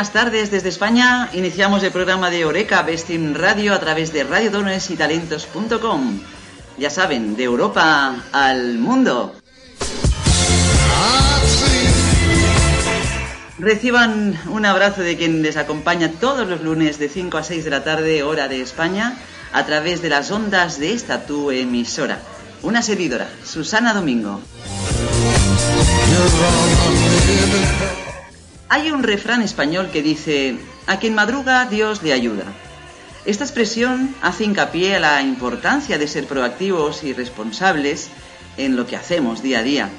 [0.00, 1.28] buenas tardes desde España.
[1.34, 6.20] Iniciamos el programa de Oreca Bestim Radio a través de radiodonesytalentos.com.
[6.78, 9.34] Ya saben, de Europa al mundo.
[13.58, 17.70] Reciban un abrazo de quien les acompaña todos los lunes de 5 a 6 de
[17.70, 19.18] la tarde, hora de España,
[19.52, 22.20] a través de las ondas de esta tu emisora.
[22.62, 24.40] Una servidora, Susana Domingo.
[28.72, 30.56] Hay un refrán español que dice,
[30.86, 32.44] a quien madruga Dios le ayuda.
[33.24, 38.10] Esta expresión hace hincapié a la importancia de ser proactivos y responsables
[38.56, 39.90] en lo que hacemos día a día.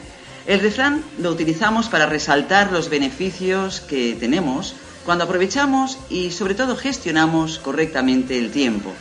[0.47, 4.73] El refrán lo utilizamos para resaltar los beneficios que tenemos
[5.05, 8.93] cuando aprovechamos y sobre todo gestionamos correctamente el tiempo.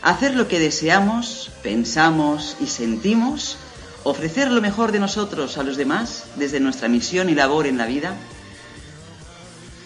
[0.00, 3.58] Hacer lo que deseamos, pensamos y sentimos,
[4.02, 7.84] ofrecer lo mejor de nosotros a los demás desde nuestra misión y labor en la
[7.84, 8.16] vida,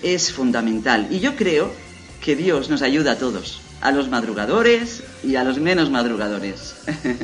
[0.03, 1.09] es fundamental.
[1.11, 1.73] Y yo creo
[2.21, 6.75] que Dios nos ayuda a todos, a los madrugadores y a los menos madrugadores.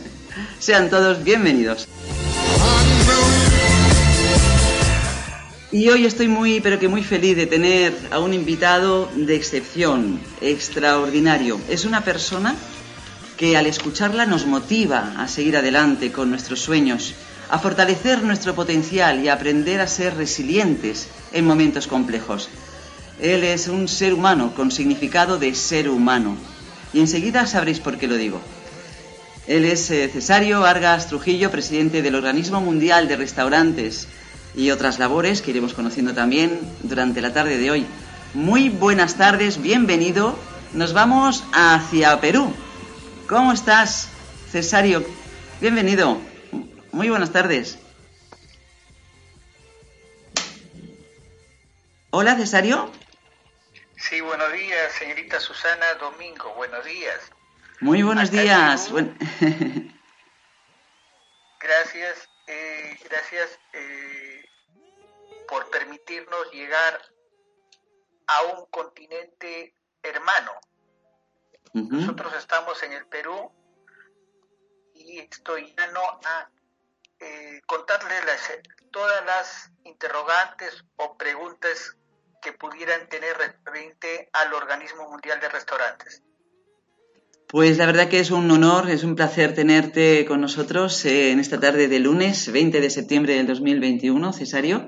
[0.59, 1.88] Sean todos bienvenidos.
[5.72, 10.21] Y hoy estoy muy, pero que muy feliz de tener a un invitado de excepción,
[10.43, 11.59] extraordinario.
[11.71, 12.54] Es una persona
[13.39, 17.15] que al escucharla nos motiva a seguir adelante con nuestros sueños,
[17.52, 22.48] a fortalecer nuestro potencial y aprender a ser resilientes en momentos complejos.
[23.20, 26.34] Él es un ser humano con significado de ser humano.
[26.94, 28.41] Y enseguida sabréis por qué lo digo.
[29.46, 34.08] Él es eh, Cesario Vargas Trujillo, presidente del Organismo Mundial de Restaurantes
[34.56, 37.86] y otras labores que iremos conociendo también durante la tarde de hoy.
[38.32, 40.38] Muy buenas tardes, bienvenido.
[40.72, 42.50] Nos vamos hacia Perú.
[43.28, 44.08] ¿Cómo estás,
[44.50, 45.04] Cesario?
[45.60, 46.31] Bienvenido.
[46.92, 47.78] Muy buenas tardes.
[52.10, 52.91] Hola, Cesario.
[53.97, 57.30] Sí, buenos días, señorita Susana Domingo, buenos días.
[57.80, 58.91] Muy buenos Acá días.
[58.91, 59.16] Buen-
[61.60, 64.44] Gracias, eh, gracias eh,
[65.48, 67.00] por permitirnos llegar
[68.26, 69.72] a un continente
[70.03, 70.53] hermano.
[71.72, 73.50] Nosotros estamos en el Perú
[74.94, 76.50] y estoy llano a
[77.22, 78.50] eh, contarles las-
[78.91, 81.97] todas las interrogantes o preguntas
[82.43, 86.22] que pudieran tener referente al Organismo Mundial de Restaurantes.
[87.49, 91.38] Pues la verdad que es un honor, es un placer tenerte con nosotros eh, en
[91.38, 94.86] esta tarde de lunes 20 de septiembre del 2021, Cesario.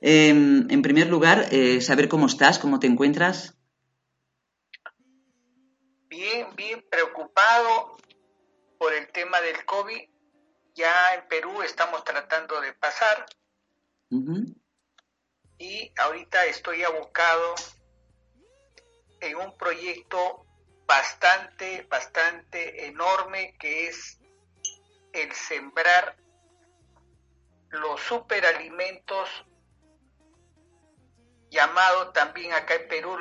[0.00, 3.54] Eh, en primer lugar, eh, saber cómo estás, cómo te encuentras.
[6.08, 7.96] bien, bien preocupado
[8.78, 10.00] por el tema del COVID.
[10.76, 13.24] Ya en Perú estamos tratando de pasar
[15.58, 17.54] y ahorita estoy abocado
[19.20, 20.44] en un proyecto
[20.86, 24.18] bastante, bastante enorme que es
[25.14, 26.14] el sembrar
[27.70, 29.30] los superalimentos
[31.50, 33.16] llamado también acá en Perú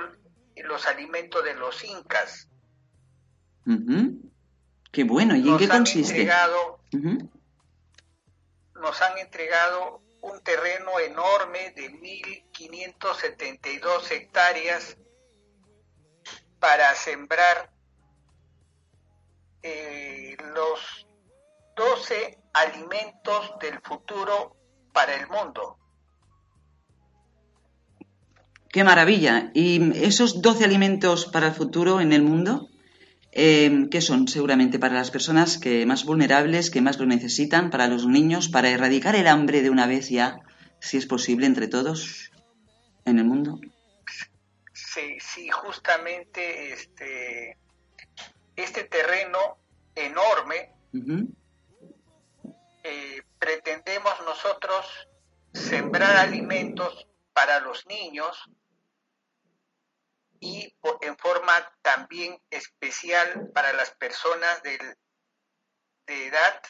[0.58, 2.50] los alimentos de los incas.
[4.92, 6.30] Qué bueno, ¿y en qué han consiste?
[8.86, 14.96] Nos han entregado un terreno enorme de 1.572 hectáreas
[16.60, 17.72] para sembrar
[19.64, 21.08] eh, los
[21.76, 24.56] 12 alimentos del futuro
[24.94, 25.80] para el mundo.
[28.70, 29.50] Qué maravilla.
[29.56, 32.70] ¿Y esos 12 alimentos para el futuro en el mundo?
[33.38, 37.88] Eh, ¿Qué son seguramente para las personas que más vulnerables, que más lo necesitan, para
[37.88, 40.40] los niños, para erradicar el hambre de una vez ya,
[40.80, 42.32] si es posible, entre todos
[43.04, 43.60] en el mundo?
[44.72, 47.58] Sí, sí, justamente este,
[48.56, 49.58] este terreno
[49.94, 50.72] enorme
[52.84, 55.10] eh, pretendemos nosotros
[55.52, 58.50] sembrar alimentos para los niños
[60.46, 64.78] y en forma también especial para las personas de
[66.08, 66.62] edad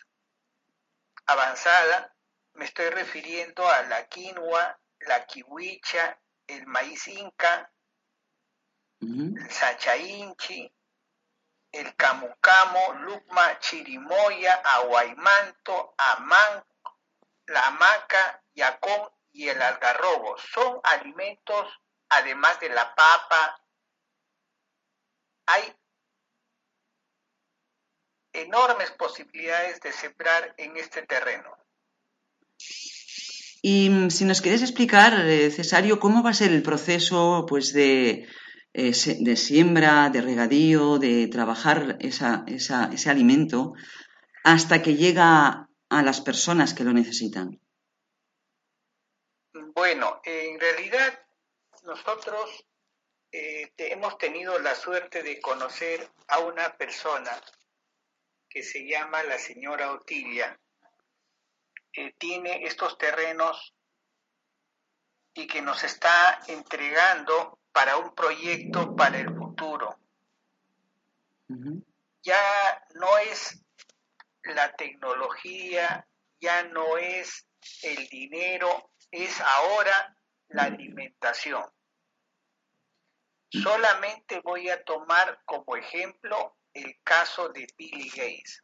[1.25, 2.15] avanzada.
[2.53, 6.17] Me estoy refiriendo a la quinoa, la kiwicha,
[6.47, 7.69] el maíz inca,
[9.01, 10.73] el sachainchi,
[11.73, 16.65] el camucamo, lucma, chirimoya, aguaymanto, amán,
[17.47, 20.37] la hamaca, yacón y el algarrobo.
[20.37, 21.67] Son alimentos,
[22.07, 23.61] además de la papa,
[25.45, 25.73] hay
[28.33, 31.57] enormes posibilidades de sembrar en este terreno.
[33.61, 37.73] Y mm, si nos quieres explicar, eh, Cesario, cómo va a ser el proceso pues,
[37.73, 38.27] de,
[38.73, 43.73] eh, de siembra, de regadío, de trabajar ese alimento
[44.43, 47.59] hasta que llega a las personas que lo necesitan.
[49.73, 51.19] Bueno, en realidad
[51.83, 52.65] nosotros
[53.31, 57.31] eh, hemos tenido la suerte de conocer a una persona
[58.49, 60.59] que se llama la señora Otilia.
[62.17, 63.73] tiene estos terrenos
[65.33, 69.99] y que nos está entregando para un proyecto para el futuro.
[72.23, 73.61] Ya no es
[74.43, 76.07] la tecnología,
[76.39, 77.45] ya no es
[77.81, 80.15] el dinero, es ahora
[80.47, 81.63] la alimentación.
[83.63, 88.63] Solamente voy a tomar como ejemplo el caso de Billy Gates.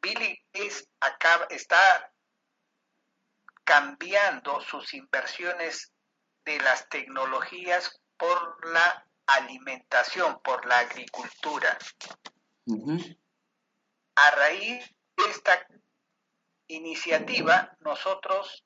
[0.00, 2.12] Billy Gates acaba, está
[3.64, 5.92] cambiando sus inversiones
[6.44, 11.76] de las tecnologías por la alimentación, por la agricultura.
[14.14, 15.66] A raíz de esta
[16.68, 18.64] iniciativa, nosotros,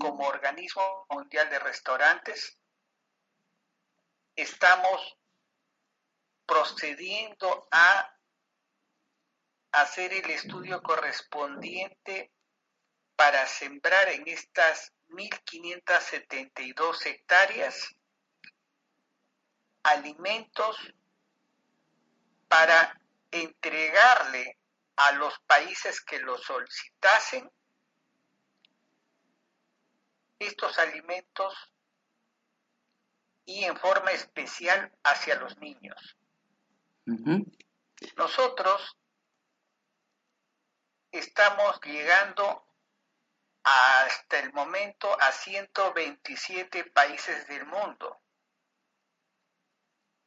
[0.00, 2.59] como Organismo Mundial de Restaurantes,
[4.42, 5.18] estamos
[6.46, 8.16] procediendo a
[9.72, 12.32] hacer el estudio correspondiente
[13.16, 17.94] para sembrar en estas 1.572 hectáreas
[19.82, 20.76] alimentos
[22.48, 23.00] para
[23.30, 24.58] entregarle
[24.96, 27.50] a los países que lo solicitasen.
[30.38, 31.69] Estos alimentos
[33.44, 36.16] y en forma especial hacia los niños.
[38.16, 38.96] Nosotros
[41.10, 42.64] estamos llegando
[43.62, 48.22] hasta el momento a 127 países del mundo.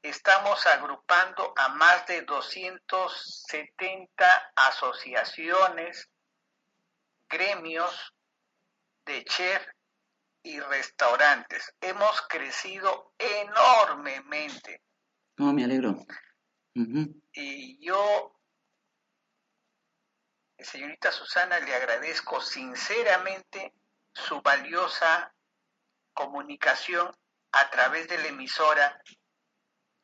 [0.02, 6.10] Estamos agrupando a más de 270 asociaciones,
[7.30, 8.14] gremios
[9.06, 9.66] de chef
[10.44, 11.74] y restaurantes.
[11.82, 14.84] Hemos crecido enormemente.
[15.38, 16.06] No, me alegro.
[17.34, 18.34] Y yo
[20.64, 23.74] señorita Susana, le agradezco sinceramente
[24.14, 25.34] su valiosa
[26.14, 27.16] comunicación
[27.52, 29.02] a través de la emisora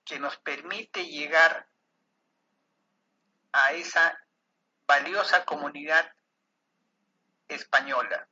[0.04, 1.68] que nos permite llegar
[3.52, 4.18] a esa
[4.88, 6.12] valiosa comunidad
[7.48, 8.28] española.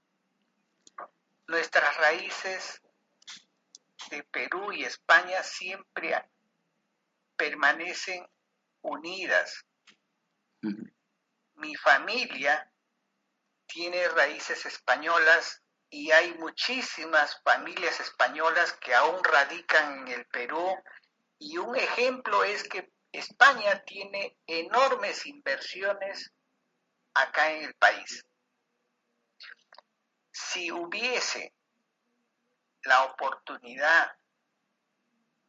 [1.47, 2.81] Nuestras raíces
[4.09, 6.29] de Perú y España siempre
[7.37, 8.27] permanecen
[8.81, 9.65] unidas.
[11.55, 12.69] Mi familia
[13.65, 20.75] tiene raíces españolas y hay muchísimas familias españolas que aún radican en el Perú.
[21.39, 26.33] Y un ejemplo es que España tiene enormes inversiones
[27.13, 28.26] acá en el país.
[30.39, 31.55] Si hubiese
[32.83, 34.11] la oportunidad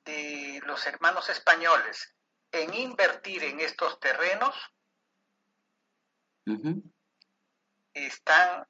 [0.07, 2.15] de los hermanos españoles
[2.51, 4.57] en invertir en estos terrenos,
[7.93, 8.67] estamos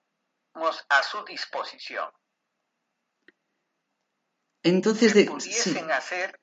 [0.88, 2.10] a su disposición.
[4.64, 6.40] Entonces, de, pudiesen hacer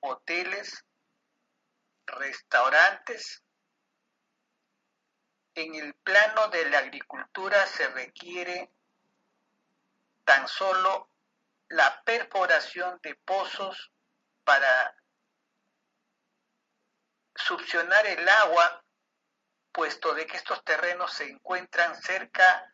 [0.00, 0.84] hoteles,
[2.04, 3.43] restaurantes.
[5.54, 8.70] En el plano de la agricultura se requiere
[10.24, 11.10] tan solo
[11.68, 13.92] la perforación de pozos
[14.44, 14.96] para
[17.34, 18.84] succionar el agua
[19.72, 22.72] puesto de que estos terrenos se encuentran cerca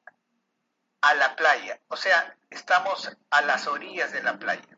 [1.01, 4.77] a la playa, o sea, estamos a las orillas de la playa.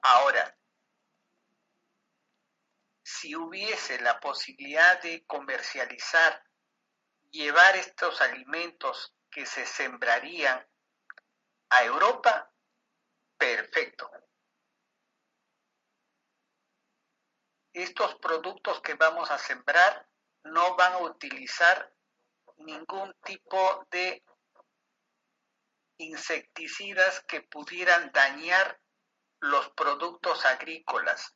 [0.00, 0.56] Ahora,
[3.24, 6.44] si hubiese la posibilidad de comercializar,
[7.30, 10.68] llevar estos alimentos que se sembrarían
[11.70, 12.52] a Europa,
[13.38, 14.10] perfecto.
[17.72, 20.06] Estos productos que vamos a sembrar
[20.42, 21.94] no van a utilizar
[22.58, 24.22] ningún tipo de
[25.96, 28.78] insecticidas que pudieran dañar
[29.40, 31.33] los productos agrícolas.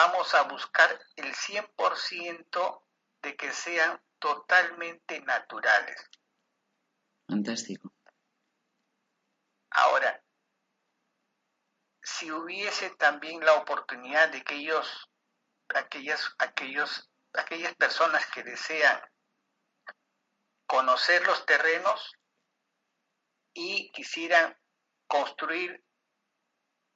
[0.00, 2.86] Vamos a buscar el 100%
[3.20, 6.08] de que sean totalmente naturales.
[7.28, 7.92] Fantástico.
[9.70, 10.22] Ahora,
[12.00, 15.10] si hubiese también la oportunidad de que ellos,
[15.74, 19.02] aquellas, aquellos, aquellas personas que desean
[20.68, 22.12] conocer los terrenos
[23.52, 24.56] y quisieran
[25.08, 25.84] construir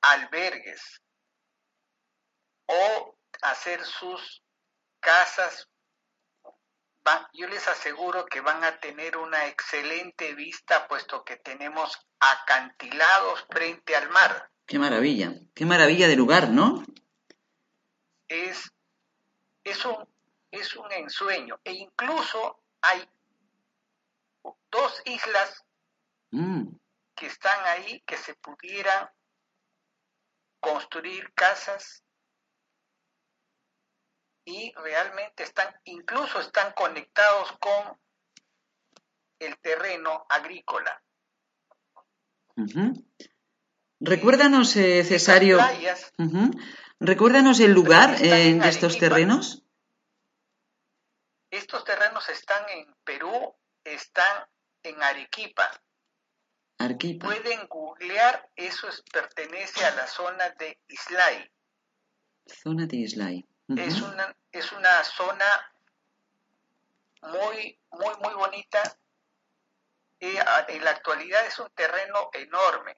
[0.02, 1.02] albergues
[2.72, 4.42] o hacer sus
[5.00, 5.68] casas,
[7.32, 13.96] yo les aseguro que van a tener una excelente vista puesto que tenemos acantilados frente
[13.96, 14.50] al mar.
[14.66, 16.84] Qué maravilla, qué maravilla de lugar, ¿no?
[18.28, 18.72] Es,
[19.64, 20.08] es, un,
[20.50, 23.08] es un ensueño e incluso hay
[24.70, 25.64] dos islas
[26.32, 26.78] Mm,
[27.14, 29.10] que están ahí que se pudieran
[30.60, 32.02] construir casas
[34.44, 37.98] y realmente están, incluso están conectados con
[39.38, 41.02] el terreno agrícola.
[44.00, 45.58] Recuérdanos, eh, Cesario,
[47.00, 49.08] recuérdanos el lugar eh, en de estos Arequipa.
[49.14, 49.62] terrenos.
[51.50, 54.46] Estos terrenos están en Perú, están
[54.82, 55.70] en Arequipa.
[57.20, 61.48] Pueden googlear, eso es- pertenece a la zona de Islay.
[62.46, 63.46] Zona de Islay.
[63.68, 65.44] Es una, es una zona
[67.22, 68.82] muy, muy, muy bonita.
[70.20, 72.96] Y a- en la actualidad es un terreno enorme.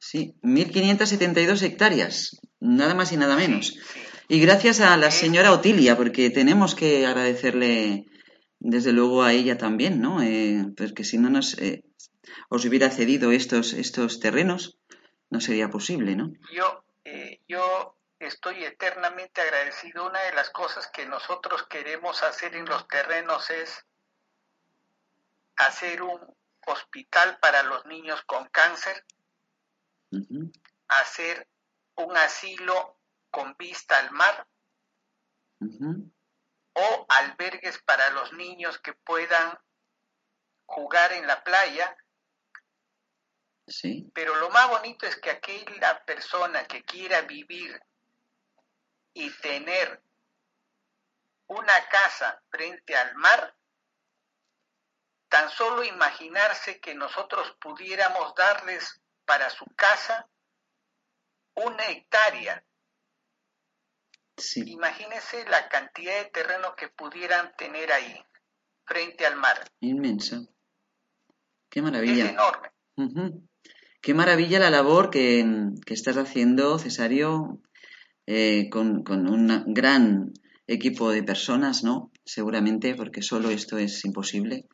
[0.00, 3.68] Sí, 1.572 hectáreas, nada más y nada menos.
[3.68, 4.00] Sí, sí.
[4.28, 8.04] Y gracias a la señora Otilia, porque tenemos que agradecerle,
[8.58, 10.22] desde luego, a ella también, ¿no?
[10.22, 11.84] Eh, porque si no nos eh,
[12.50, 14.78] os hubiera cedido estos, estos terrenos,
[15.34, 16.32] no sería posible, ¿no?
[16.52, 20.06] Yo, eh, yo estoy eternamente agradecido.
[20.06, 23.84] Una de las cosas que nosotros queremos hacer en los terrenos es
[25.56, 26.20] hacer un
[26.68, 29.04] hospital para los niños con cáncer,
[30.86, 31.48] hacer
[31.96, 33.00] un asilo
[33.32, 34.46] con vista al mar
[36.74, 39.58] o albergues para los niños que puedan
[40.66, 41.96] jugar en la playa.
[43.66, 47.80] Sí, Pero lo más bonito es que aquella persona que quiera vivir
[49.14, 50.02] y tener
[51.46, 53.54] una casa frente al mar,
[55.28, 60.28] tan solo imaginarse que nosotros pudiéramos darles para su casa
[61.54, 62.62] una hectárea.
[64.36, 68.24] sí, Imagínense la cantidad de terreno que pudieran tener ahí,
[68.84, 69.64] frente al mar.
[69.80, 70.40] inmensa.
[71.70, 72.28] Qué Es maravilla.
[72.30, 72.70] enorme.
[72.96, 73.48] Ujú.
[74.04, 75.46] Qué maravilla la labor que,
[75.86, 77.62] que estás haciendo, Cesario,
[78.26, 80.34] eh, con, con un gran
[80.66, 82.12] equipo de personas, ¿no?
[82.22, 84.68] Seguramente, porque solo esto es imposible.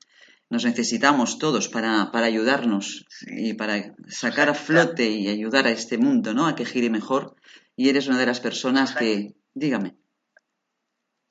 [0.48, 5.96] Nos necesitamos todos para, para ayudarnos y para sacar a flote y ayudar a este
[5.96, 6.48] mundo, ¿no?
[6.48, 7.36] A que gire mejor.
[7.76, 9.94] Y eres una de las personas que, dígame,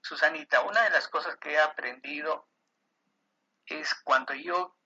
[0.02, 2.48] Susanita, una de las cosas que he aprendido
[3.66, 4.79] es cuando yo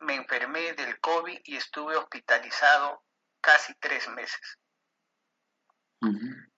[0.00, 3.04] me enfermé del COVID y estuve hospitalizado
[3.40, 4.58] casi tres meses.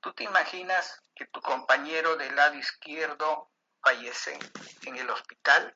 [0.01, 3.51] ¿Tú te imaginas que tu compañero del lado izquierdo
[3.83, 4.39] fallece
[4.85, 5.75] en el hospital?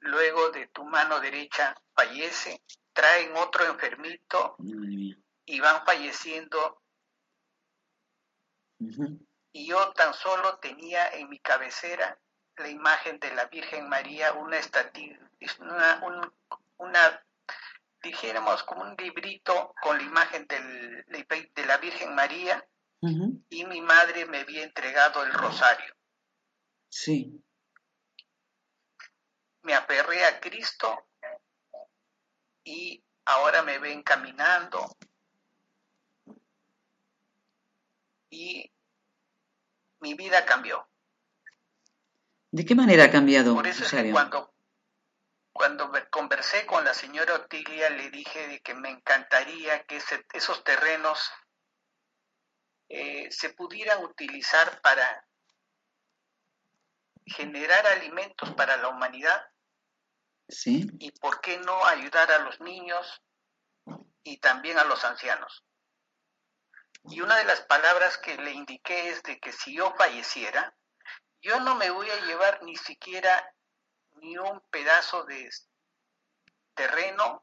[0.00, 6.82] Luego de tu mano derecha fallece, traen otro enfermito y van falleciendo
[9.52, 12.20] y yo tan solo tenía en mi cabecera
[12.56, 14.58] la imagen de la Virgen María, una
[15.40, 16.32] estati- una, un-
[16.78, 17.24] una,
[18.02, 22.66] dijéramos como un librito con la imagen del- de la Virgen María
[23.50, 25.94] y mi madre me había entregado el rosario.
[26.88, 27.42] Sí,
[29.62, 31.08] Me aferré a Cristo
[32.64, 34.96] y ahora me ven caminando
[38.30, 38.72] y
[40.00, 40.88] mi vida cambió.
[42.52, 44.54] ¿de qué manera ha cambiado, Por eso es que cuando,
[45.56, 50.62] cuando conversé con la señora Otilia, le dije de que me encantaría que ese- esos
[50.64, 51.30] terrenos
[52.88, 55.26] eh, se pudieran utilizar para
[57.26, 59.44] generar alimentos para la humanidad
[60.48, 60.86] Sí.
[61.00, 63.20] y por qué no ayudar a los niños
[64.22, 65.64] y también a los ancianos.
[67.08, 70.76] Y una de las palabras que le indiqué es de que si yo falleciera,
[71.42, 73.52] yo no me voy a llevar ni siquiera
[74.20, 75.48] ni un pedazo de
[76.74, 77.42] terreno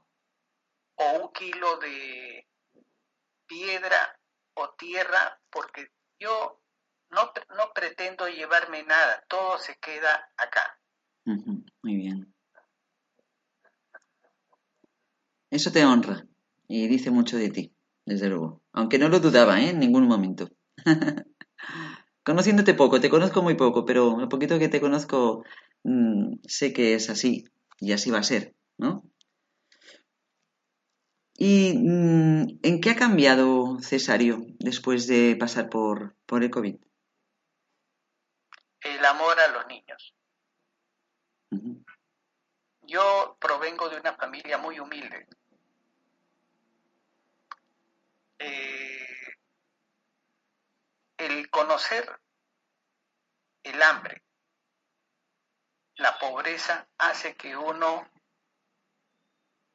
[0.96, 2.48] o un kilo de
[3.46, 4.20] piedra
[4.56, 6.62] o tierra, porque yo
[7.10, 10.80] no, no pretendo llevarme nada, todo se queda acá.
[11.26, 12.34] Muy bien.
[15.50, 16.26] Eso te honra
[16.68, 17.76] y dice mucho de ti,
[18.06, 18.62] desde luego.
[18.72, 19.70] Aunque no lo dudaba, ¿eh?
[19.70, 20.50] En ningún momento.
[22.24, 25.44] Conociéndote poco, te conozco muy poco, pero lo poquito que te conozco
[25.84, 27.46] mm, sé que es así
[27.80, 29.04] y así va a ser, ¿no?
[31.36, 36.76] ¿Y mm, en qué ha cambiado Cesario después de pasar por, por el COVID?
[38.82, 40.16] El amor a los niños.
[42.82, 45.28] Yo provengo de una familia muy humilde.
[48.40, 49.08] Eh,
[51.18, 52.20] el conocer
[53.64, 54.22] el hambre,
[56.04, 58.12] la pobreza, hace que uno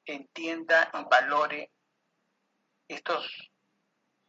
[0.05, 1.73] entienda y valore
[2.87, 3.51] estos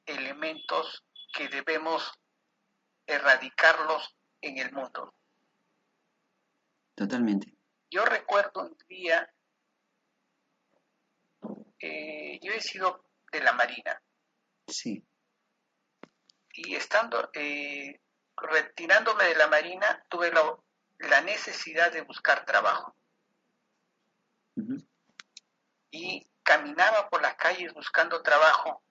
[0.06, 2.10] elementos que debemos
[3.06, 5.14] erradicarlos en el mundo.
[6.96, 7.54] Totalmente.
[7.92, 9.30] Yo recuerdo un día,
[11.80, 14.02] eh, yo he sido de la Marina
[14.68, 15.06] Sí.
[16.54, 18.00] y estando, eh,
[18.38, 20.58] retirándome de la Marina, tuve la,
[21.00, 22.96] la necesidad de buscar trabajo.
[25.92, 28.84] Y caminaba por las calles buscando trabajo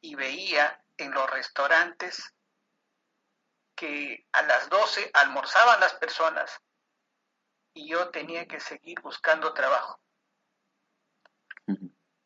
[0.00, 2.34] y veía en los restaurantes
[3.74, 6.60] que a las 12 almorzaban las personas
[7.72, 10.00] y yo tenía que seguir buscando trabajo.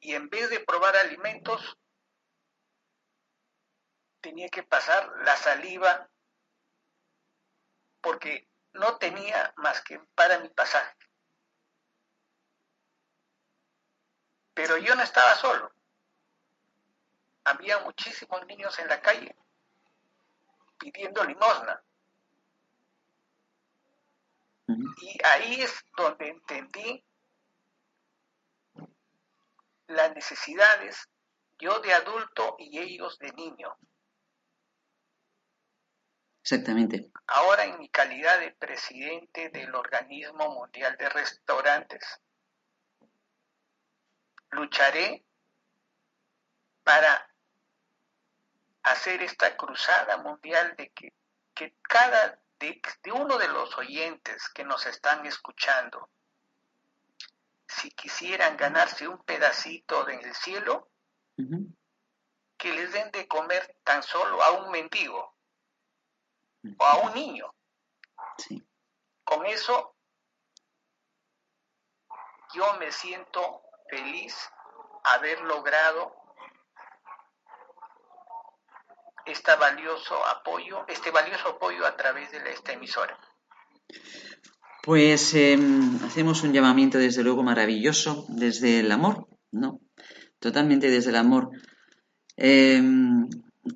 [0.01, 1.79] y en vez de probar alimentos,
[4.21, 6.09] tenía que pasar la saliva
[8.03, 10.97] porque no tenía más que para mi pasaje.
[14.55, 15.73] Pero yo no estaba solo.
[17.45, 19.35] Había muchísimos niños en la calle
[20.79, 21.83] pidiendo limosna.
[24.67, 27.05] Y ahí es donde entendí
[29.87, 31.09] las necesidades,
[31.59, 33.77] yo de adulto y ellos de niño.
[36.43, 37.13] Exactamente.
[37.29, 42.21] Ahora en mi calidad de presidente del Organismo Mundial de Restaurantes,
[44.51, 45.25] lucharé
[46.83, 47.33] para
[48.83, 51.15] hacer esta cruzada mundial de que,
[51.55, 56.11] que cada de, de uno de los oyentes que nos están escuchando,
[57.69, 60.91] si quisieran ganarse un pedacito del cielo,
[62.57, 65.32] que les den de comer tan solo a un mendigo
[66.79, 67.51] o a un niño.
[68.39, 68.63] Sí.
[69.25, 69.95] Con eso
[72.55, 74.35] yo me siento feliz
[75.05, 76.15] haber logrado
[79.25, 83.19] este valioso apoyo, este valioso apoyo a través de esta emisora.
[84.83, 85.57] Pues eh,
[86.05, 89.81] hacemos un llamamiento desde luego maravilloso, desde el amor, ¿no?
[90.41, 91.51] Totalmente desde el amor.
[92.37, 92.83] Eh,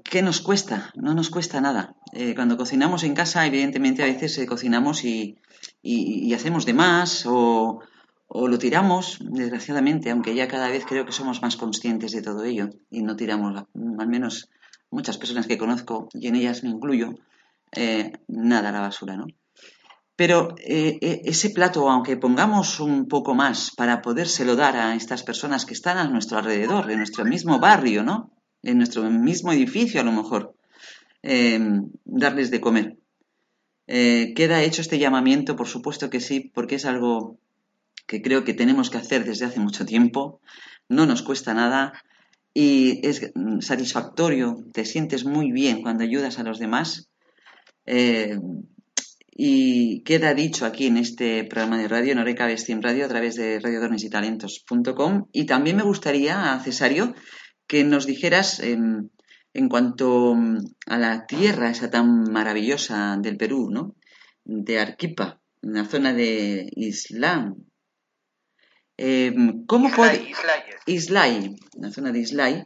[0.02, 0.90] ¿Qué nos cuesta?
[0.96, 1.94] No nos cuesta nada.
[2.12, 5.36] Eh, cuando cocinamos en casa, evidentemente a veces eh, cocinamos y,
[5.82, 7.80] y- hacemos de más o,
[8.28, 12.68] lo tiramos, desgraciadamente, aunque ya cada vez creo que somos más conscientes de todo ello
[12.90, 13.66] y no tiramos, la-
[13.98, 14.48] al menos
[14.90, 17.14] muchas personas que conozco, y en ellas me incluyo,
[17.72, 19.26] eh, nada a la basura, ¿no?
[20.16, 25.74] Pero ese plato, aunque pongamos un poco más para podérselo dar a estas personas que
[25.74, 28.32] están a nuestro alrededor, en nuestro mismo barrio, ¿no?
[28.62, 30.55] En nuestro mismo edificio, a lo mejor,
[31.26, 31.58] eh,
[32.04, 32.96] darles de comer.
[33.88, 37.38] Eh, queda hecho este llamamiento, por supuesto que sí, porque es algo
[38.06, 40.40] que creo que tenemos que hacer desde hace mucho tiempo.
[40.88, 41.92] No nos cuesta nada
[42.54, 47.08] y es satisfactorio, te sientes muy bien cuando ayudas a los demás.
[47.86, 48.38] Eh,
[49.38, 53.34] y queda dicho aquí en este programa de radio, No Recabes 100 Radio, a través
[53.34, 55.26] de radiodonesytalentos.com.
[55.32, 57.14] Y también me gustaría, Cesario,
[57.66, 58.78] que nos dijeras eh,
[59.56, 63.96] en cuanto mm, a la tierra esa tan maravillosa del Perú, ¿no?
[64.44, 67.56] De Arequipa, en la zona de Islam.
[68.98, 69.34] Eh,
[69.66, 70.32] ¿Cómo puede...
[70.86, 72.64] Islay, la zona de Islay,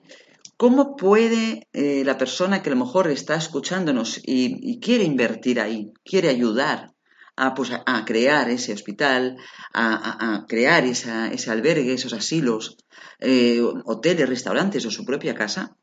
[0.60, 5.90] ¿Cómo puede eh, la persona que a lo mejor está escuchándonos y, quiere invertir ahí,
[6.04, 6.92] quiere ayudar
[7.34, 9.38] a, pues, a, crear ese hospital,
[9.72, 12.76] a, crear ese albergue, esos asilos,
[13.20, 15.78] eh, hoteles, restaurantes o su propia casa?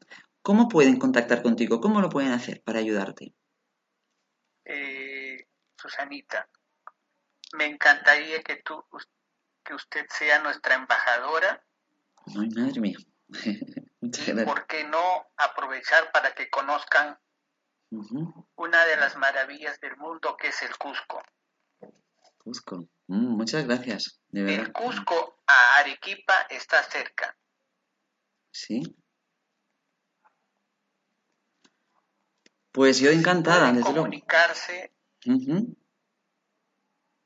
[0.48, 1.82] ¿Cómo pueden contactar contigo?
[1.82, 3.36] ¿Cómo lo pueden hacer para ayudarte?
[4.64, 6.48] Eh, Susanita,
[7.58, 8.82] me encantaría que tú,
[9.62, 11.62] que usted sea nuestra embajadora.
[12.28, 12.98] Ay, madre mía.
[14.00, 17.20] y por qué no aprovechar para que conozcan
[18.56, 21.22] una de las maravillas del mundo que es el Cusco.
[22.38, 22.88] Cusco.
[23.08, 24.22] Mm, muchas gracias.
[24.32, 27.38] El Cusco a Arequipa está cerca.
[28.50, 28.96] Sí.
[32.78, 33.74] Pues yo encantada.
[33.82, 34.94] Comunicarse.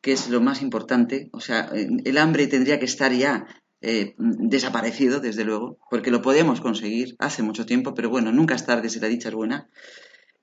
[0.00, 1.28] que es lo más importante.
[1.32, 3.46] O sea, el hambre tendría que estar ya
[3.82, 8.64] eh, desaparecido, desde luego, porque lo podemos conseguir hace mucho tiempo, pero bueno, nunca es
[8.64, 9.68] tarde si la dicha es buena.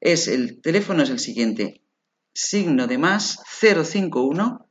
[0.02, 1.82] Es el teléfono es el siguiente,
[2.34, 4.69] signo de más 051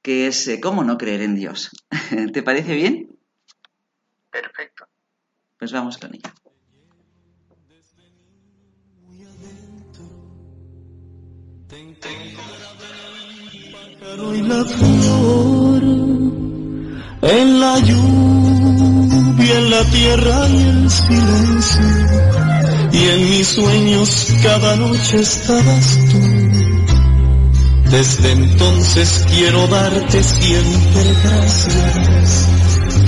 [0.00, 1.70] que es eh, ¿Cómo no creer en Dios?
[2.32, 3.18] ¿Te parece bien?
[4.30, 4.86] Perfecto.
[5.58, 6.34] Pues vamos con ella.
[14.14, 15.82] Y la flor,
[17.22, 21.80] en la lluvia, en la tierra y el silencio
[22.92, 26.20] y en mis sueños cada noche estabas tú.
[27.90, 32.48] Desde entonces quiero darte siempre gracias,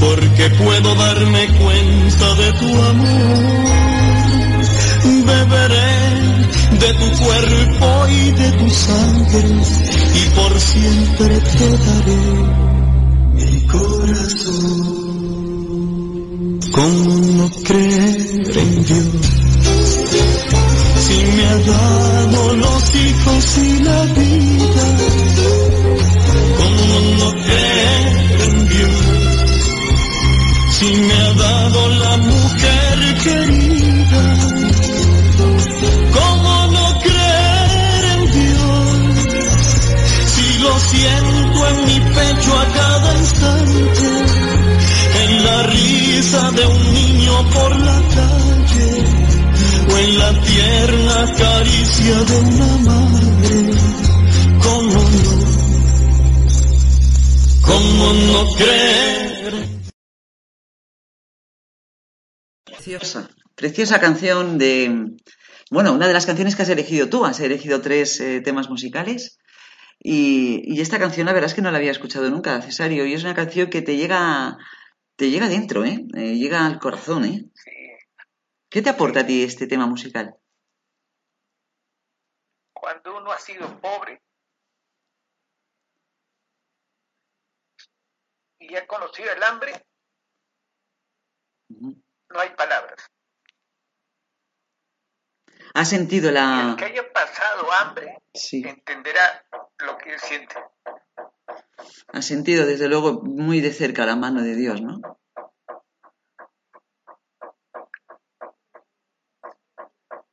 [0.00, 3.64] porque puedo darme cuenta de tu amor.
[5.26, 6.14] Beberé
[6.78, 9.83] de tu cuerpo y de tu sangre,
[10.14, 12.24] y por siempre te daré
[13.34, 15.04] mi corazón.
[16.72, 19.44] ¿Cómo no creer en Dios?
[21.04, 24.86] si me ha dado los hijos y la vida,
[26.56, 28.90] ¿cómo no creer en Dios?
[30.78, 34.63] Si me ha dado la mujer querida,
[40.74, 44.08] lo siento en mi pecho a cada instante,
[45.22, 49.04] en la risa de un niño por la calle
[49.96, 53.72] en la tierna caricia de una madre.
[54.62, 55.34] ¿Cómo no?
[57.62, 59.68] ¿Cómo no creer?
[62.64, 65.16] Preciosa, preciosa canción de,
[65.70, 69.38] bueno, una de las canciones que has elegido tú, has elegido tres eh, temas musicales
[70.06, 73.14] y, y, esta canción la verdad es que no la había escuchado nunca, Cesario, y
[73.14, 74.58] es una canción que te llega,
[75.16, 76.04] te llega dentro, ¿eh?
[76.14, 77.50] eh llega al corazón, ¿eh?
[78.68, 80.36] ¿Qué te aporta a ti este tema musical?
[82.74, 84.20] Cuando uno ha sido pobre,
[88.58, 89.86] y ha conocido el hambre,
[91.70, 93.10] no hay palabras.
[95.72, 96.76] ¿Ha sentido El la...
[96.78, 99.46] que haya pasado hambre Sí, entenderá
[99.78, 100.54] lo que él siente.
[102.12, 105.00] ha sentido desde luego muy de cerca la mano de Dios, ¿no?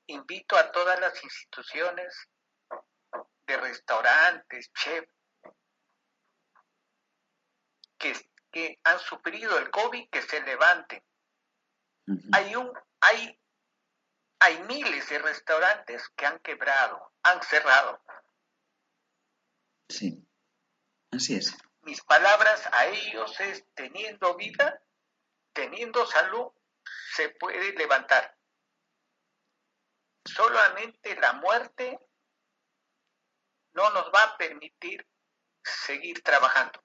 [0.07, 2.29] Invito a todas las instituciones
[3.47, 5.05] de restaurantes, chef,
[7.97, 8.13] que,
[8.51, 11.03] que han sufrido el COVID, que se levanten.
[12.33, 13.39] Hay un, hay,
[14.39, 18.01] hay miles de restaurantes que han quebrado, han cerrado.
[19.91, 20.25] Sí,
[21.11, 21.57] así es.
[21.81, 24.81] Mis palabras a ellos es teniendo vida,
[25.51, 26.47] teniendo salud,
[27.13, 28.37] se puede levantar.
[30.23, 31.99] Solamente la muerte
[33.73, 35.05] no nos va a permitir
[35.61, 36.81] seguir trabajando.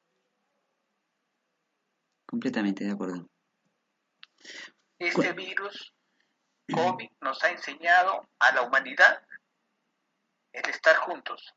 [2.26, 3.30] Completamente de acuerdo.
[4.98, 5.94] Este virus
[6.72, 9.24] COVID nos ha enseñado a la humanidad
[10.52, 11.54] el estar juntos.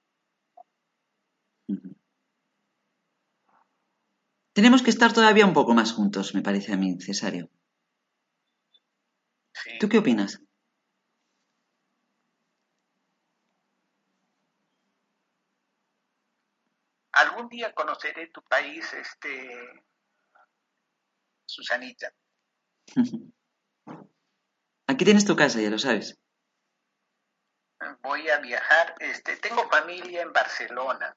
[4.59, 7.49] Tenemos que estar todavía un poco más juntos, me parece a mí, Cesario.
[9.53, 9.77] ¿sí?
[9.79, 10.41] ¿Tú qué opinas?
[17.13, 19.49] Algún día conoceré tu país, este
[21.45, 22.13] Susanita.
[24.87, 26.19] Aquí tienes tu casa, ya lo sabes.
[28.01, 31.15] Voy a viajar, este, tengo familia en Barcelona.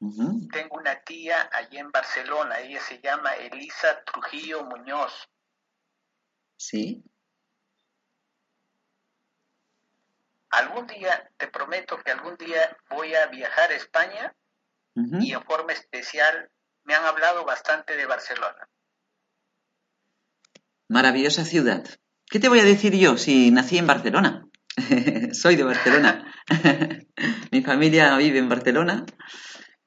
[0.00, 5.28] Tengo una tía allí en Barcelona, ella se llama Elisa Trujillo Muñoz.
[6.56, 7.04] Sí.
[10.48, 14.34] Algún día, te prometo que algún día voy a viajar a España
[14.94, 16.50] y en forma especial
[16.84, 18.68] me han hablado bastante de Barcelona.
[20.88, 21.84] Maravillosa ciudad.
[22.26, 24.48] ¿Qué te voy a decir yo si nací en Barcelona?
[25.32, 26.34] Soy de Barcelona.
[27.52, 29.04] Mi familia vive en Barcelona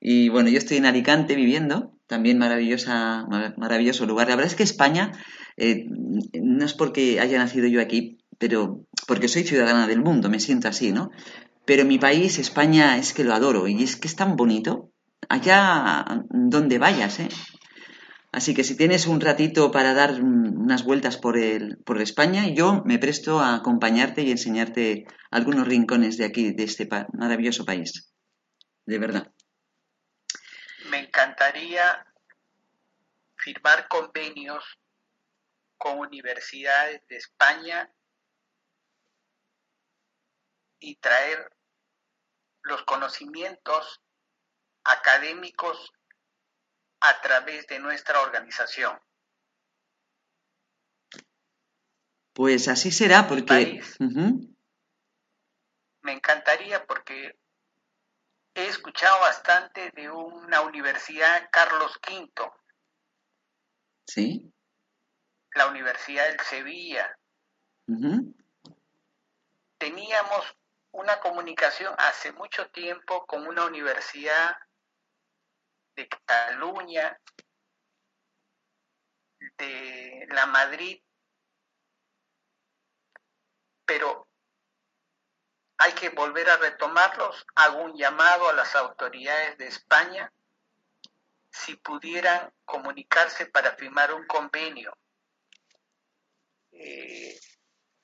[0.05, 4.27] y bueno, yo estoy en Alicante viviendo, también maravillosa, mar- maravilloso lugar.
[4.27, 5.11] La verdad es que España
[5.57, 5.85] eh,
[6.33, 10.67] no es porque haya nacido yo aquí, pero porque soy ciudadana del mundo, me siento
[10.67, 11.09] así, ¿no?
[11.65, 14.91] Pero mi país, España, es que lo adoro y es que es tan bonito
[15.29, 17.29] allá donde vayas, ¿eh?
[18.33, 22.81] Así que si tienes un ratito para dar unas vueltas por, el, por España, yo
[22.83, 28.11] me presto a acompañarte y enseñarte algunos rincones de aquí, de este maravilloso país.
[28.85, 29.31] De verdad.
[31.13, 32.07] Me encantaría
[33.35, 34.79] firmar convenios
[35.77, 37.93] con universidades de España
[40.79, 41.55] y traer
[42.63, 44.01] los conocimientos
[44.83, 45.93] académicos
[47.01, 48.99] a través de nuestra organización.
[52.33, 53.43] Pues así será porque...
[53.43, 53.97] país.
[56.01, 57.37] Me encantaría porque
[58.55, 62.51] he escuchado bastante de una universidad Carlos V,
[64.05, 64.53] Sí.
[65.55, 67.17] la Universidad del Sevilla.
[69.77, 70.57] Teníamos
[70.91, 74.55] una comunicación hace mucho tiempo con una universidad
[75.95, 77.19] de Cataluña,
[79.57, 81.03] de la Madrid,
[83.85, 84.27] pero
[85.77, 87.45] hay que volver a retomarlos.
[87.55, 90.31] Hago un llamado a las autoridades de España
[91.51, 94.97] si pudieran comunicarse para firmar un convenio.
[96.71, 97.39] Eh,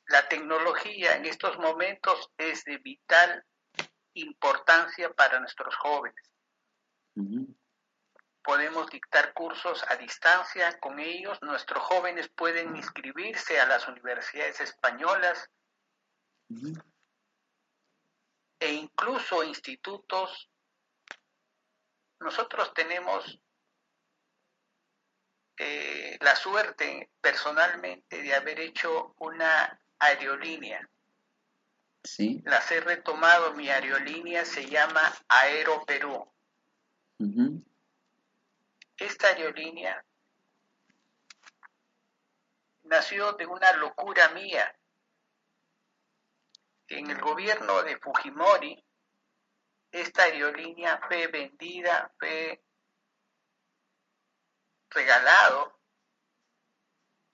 [0.07, 3.43] la tecnología en estos momentos es de vital
[4.13, 6.23] importancia para nuestros jóvenes.
[8.43, 11.39] Podemos dictar cursos a distancia con ellos.
[11.41, 15.49] Nuestros jóvenes pueden inscribirse a las universidades españolas.
[18.59, 20.49] E incluso institutos.
[22.19, 23.41] Nosotros tenemos
[25.57, 30.89] eh, la suerte personalmente de haber hecho una aerolínea.
[32.03, 32.41] Sí.
[32.45, 36.31] Las he retomado, mi aerolínea se llama Aero Perú.
[38.97, 40.03] Esta aerolínea
[42.83, 44.73] nació de una locura mía.
[46.89, 48.83] En el gobierno de Fujimori,
[49.91, 52.63] esta aerolínea fue vendida, fue
[54.89, 55.79] regalado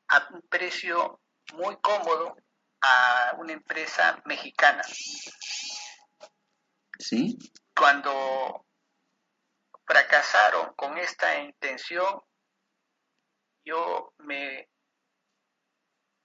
[0.09, 1.21] a un precio
[1.53, 2.35] muy cómodo
[2.81, 4.83] a una empresa mexicana.
[6.99, 7.37] Sí.
[7.75, 8.65] Cuando
[9.85, 12.21] fracasaron con esta intención,
[13.63, 14.69] yo me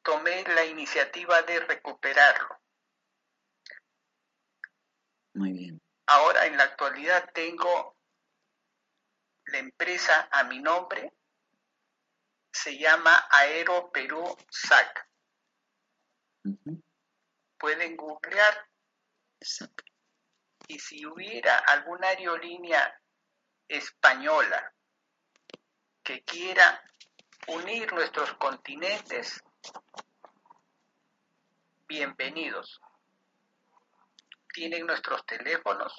[0.03, 2.60] tomé la iniciativa de recuperarlo.
[5.35, 5.81] Muy bien.
[6.07, 7.97] Ahora en la actualidad tengo
[9.47, 11.13] la empresa a mi nombre,
[12.53, 15.09] se llama Aero Perú SAC.
[17.59, 18.69] Pueden googlear
[19.39, 19.85] Exacto.
[20.67, 23.01] y si hubiera alguna aerolínea
[23.69, 24.75] española
[26.03, 26.83] que quiera
[27.47, 29.43] unir nuestros continentes,
[31.87, 32.81] bienvenidos.
[34.53, 35.95] Tienen nuestros teléfonos.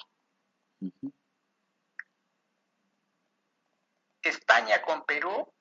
[4.22, 5.52] España con Perú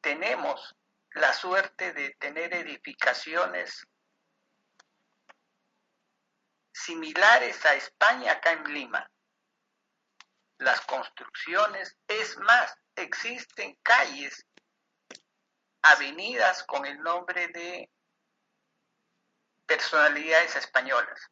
[0.00, 0.76] tenemos
[1.10, 3.86] la suerte de tener edificaciones
[6.72, 9.10] similares a España acá en Lima.
[10.58, 14.46] Las construcciones, es más, existen calles,
[15.82, 17.90] avenidas con el nombre de
[19.68, 21.30] personalidades españolas.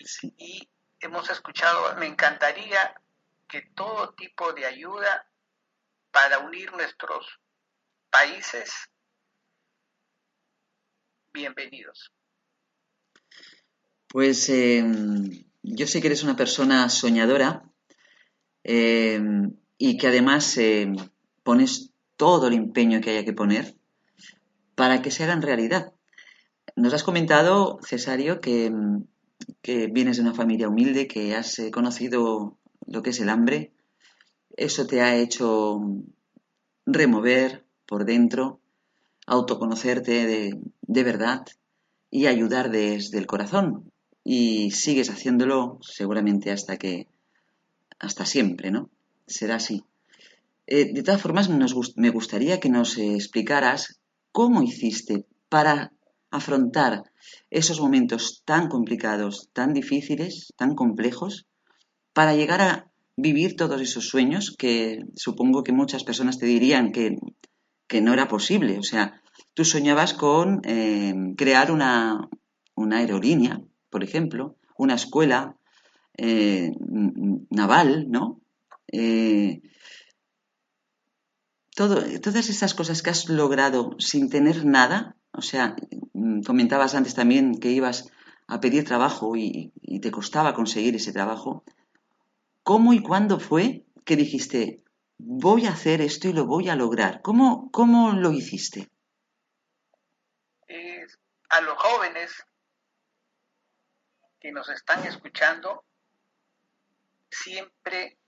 [0.00, 0.34] Sí.
[0.36, 0.68] y
[1.00, 3.00] hemos escuchado, me encantaría
[3.46, 5.30] que todo tipo de ayuda
[6.10, 7.38] para unir nuestros
[8.10, 8.72] países,
[11.32, 12.12] bienvenidos.
[14.08, 14.82] Pues eh,
[15.62, 17.62] yo sé que eres una persona soñadora
[18.64, 19.20] eh,
[19.76, 20.90] y que además eh,
[21.42, 23.76] pones todo el empeño que haya que poner
[24.74, 25.92] para que se hagan realidad.
[26.76, 28.72] Nos has comentado, Cesario, que,
[29.90, 33.72] vienes de una familia humilde, que has eh, conocido lo que es el hambre.
[34.56, 35.80] Eso te ha hecho
[36.86, 38.60] remover por dentro,
[39.26, 41.46] autoconocerte de, verdad
[42.10, 43.92] y ayudar desde el corazón.
[44.24, 47.08] Y sigues haciéndolo seguramente hasta que,
[47.98, 48.90] hasta siempre, ¿no?
[49.26, 49.84] Será así.
[50.66, 51.48] Eh, de todas formas,
[51.96, 54.00] me gustaría que nos eh, explicaras
[54.32, 55.92] cómo hiciste para
[56.30, 57.04] afrontar
[57.50, 61.46] esos momentos tan complicados, tan difíciles, tan complejos,
[62.12, 67.16] para llegar a vivir todos esos sueños que supongo que muchas personas te dirían que,
[68.00, 68.78] no era posible.
[68.78, 69.20] O sea,
[69.54, 72.28] tú soñabas con eh, crear una,
[72.92, 73.60] aerolínea,
[73.90, 75.56] por ejemplo, una escuela
[76.16, 76.72] eh,
[77.50, 78.40] naval, ¿no?
[78.92, 79.62] Eh,
[81.74, 85.76] todas esas cosas que has logrado sin tener nada, o sea,
[86.14, 88.10] mm, comentabas antes también que ibas
[88.48, 89.72] a pedir trabajo y,
[90.02, 91.64] te costaba conseguir ese trabajo,
[92.62, 94.82] ¿cómo y cuándo fue que dijiste,
[95.18, 97.20] voy a hacer esto y lo voy a lograr?
[97.22, 98.90] ¿Cómo, cómo lo hiciste?
[101.50, 102.30] A los jóvenes
[104.38, 105.84] que nos están escuchando,
[107.30, 108.18] siempre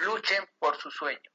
[0.00, 1.27] luchen por sus sueños.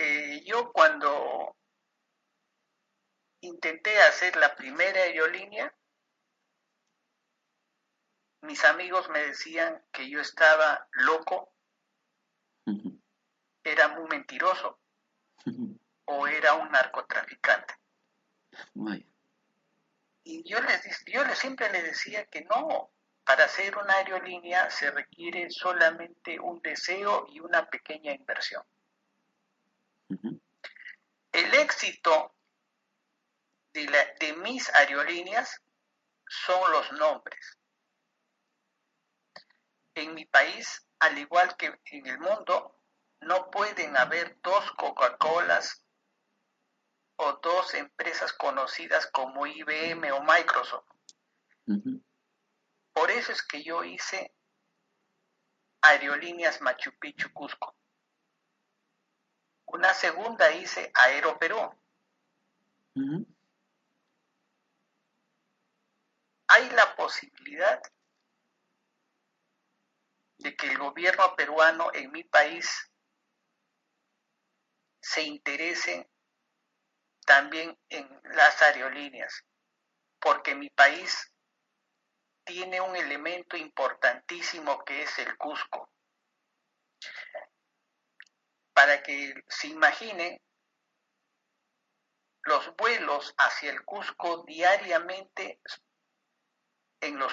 [0.00, 1.56] Eh, yo cuando
[3.40, 5.74] intenté hacer la primera aerolínea,
[8.42, 11.52] mis amigos me decían que yo estaba loco,
[13.64, 14.78] era muy mentiroso
[16.04, 17.74] o era un narcotraficante.
[20.22, 22.92] Y yo les yo les- siempre les decía que no,
[23.24, 28.62] para hacer una aerolínea se requiere solamente un deseo y una pequeña inversión.
[31.38, 32.34] El éxito
[33.72, 35.62] de, la- de mis aerolíneas
[36.26, 37.58] son los nombres.
[39.94, 42.74] En mi país, al igual que en el mundo,
[43.20, 45.84] no pueden haber dos Coca-Colas
[47.16, 50.88] o dos empresas conocidas como IBM o Microsoft.
[52.92, 54.34] Por eso es que yo hice
[55.82, 57.76] Aerolíneas Machu Picchu Cusco.
[59.70, 61.58] Una segunda hice Aero Perú.
[62.94, 63.26] Ujú,
[66.48, 67.82] Hay la posibilidad
[70.38, 72.90] de que el gobierno peruano en mi país
[75.00, 76.08] se interese
[77.26, 79.44] también en las aerolíneas,
[80.18, 81.30] porque mi país
[82.44, 85.90] tiene un elemento importantísimo que es el Cusco.
[88.78, 90.40] Para que se imaginen,
[92.44, 95.60] los vuelos hacia el Cusco diariamente
[97.00, 97.32] en los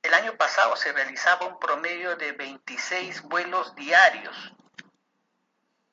[0.00, 4.54] el año pasado se realizaba un promedio de 26 vuelos diarios.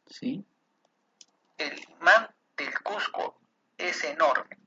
[0.05, 0.45] Sí.
[1.57, 3.41] El imán del Cusco
[3.77, 4.57] es enorme.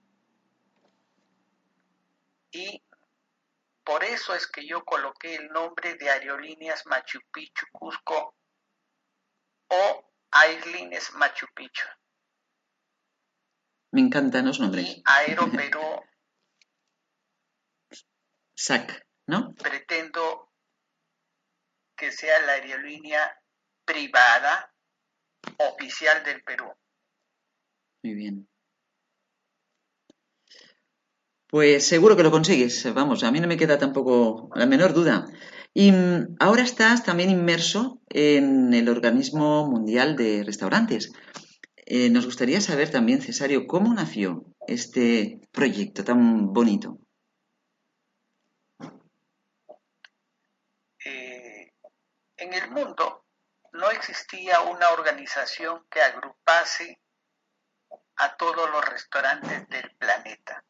[2.52, 2.82] Y
[3.82, 8.34] Por eso es que yo coloqué el nombre de Aerolíneas Machu Picchu Cusco
[9.70, 11.86] o Airlines Machu Picchu.
[13.92, 14.86] Me encantan los nombres.
[14.88, 15.80] Y Aero Perú
[18.54, 19.54] SAC, ¿no?
[19.54, 20.52] pretendo
[21.96, 23.38] que sea la aerolínea
[23.84, 24.72] privada
[25.58, 26.72] oficial del Perú.
[28.02, 28.48] Muy bien.
[31.46, 35.26] Pues seguro que lo consigues, vamos, a mí no me queda tampoco la menor duda.
[35.82, 41.10] Y mm, ahora estás también inmerso en el Organismo Mundial de Restaurantes.
[41.86, 46.98] Eh, nos gustaría saber también, Cesario, cómo nació este proyecto tan bonito.
[51.02, 51.72] Eh,
[52.36, 53.24] en el mundo
[53.72, 57.00] no existía una organización que agrupase
[58.16, 60.62] a todos los restaurantes del planeta.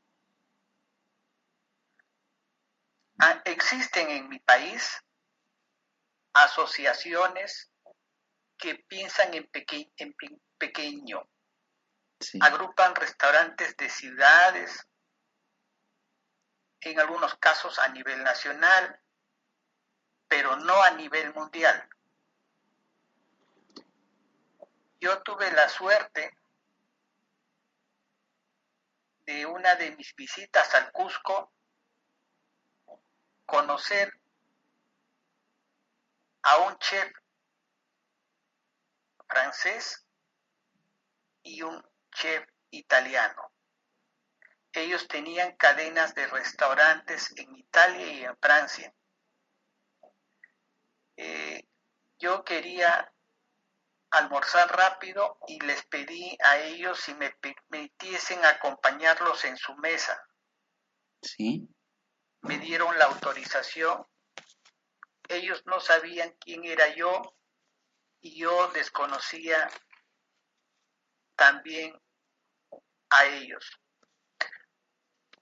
[3.45, 5.03] Existen en mi país
[6.33, 7.71] asociaciones
[8.57, 11.29] que piensan en, peque- en pe- pequeño,
[12.21, 14.87] Sí, agrupan restaurantes de ciudades,
[16.83, 19.01] en algunos casos a nivel nacional,
[20.29, 21.89] pero no a nivel mundial.
[25.01, 26.37] Yo tuve la suerte
[29.25, 31.55] de una de mis visitas al Cusco
[33.51, 34.13] conocer
[36.43, 37.11] a un chef
[39.29, 40.07] francés
[41.43, 43.53] y un chef italiano.
[44.73, 48.95] Ellos tenían cadenas de restaurantes en Italia y en Francia.
[51.17, 51.69] Eh,
[52.19, 53.13] yo quería
[54.11, 60.25] almorzar rápido y les pedí a ellos si me permitiesen acompañarlos en su mesa.
[61.23, 61.69] sí,
[62.43, 64.07] Me dieron la autorización.
[65.29, 67.37] Ellos no sabían quién era yo
[68.21, 69.69] y yo desconocía
[71.37, 71.99] también
[73.11, 73.81] a ellos.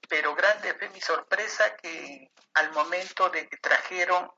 [0.09, 4.31] Pero grande fue mi sorpresa que al momento de que trajeron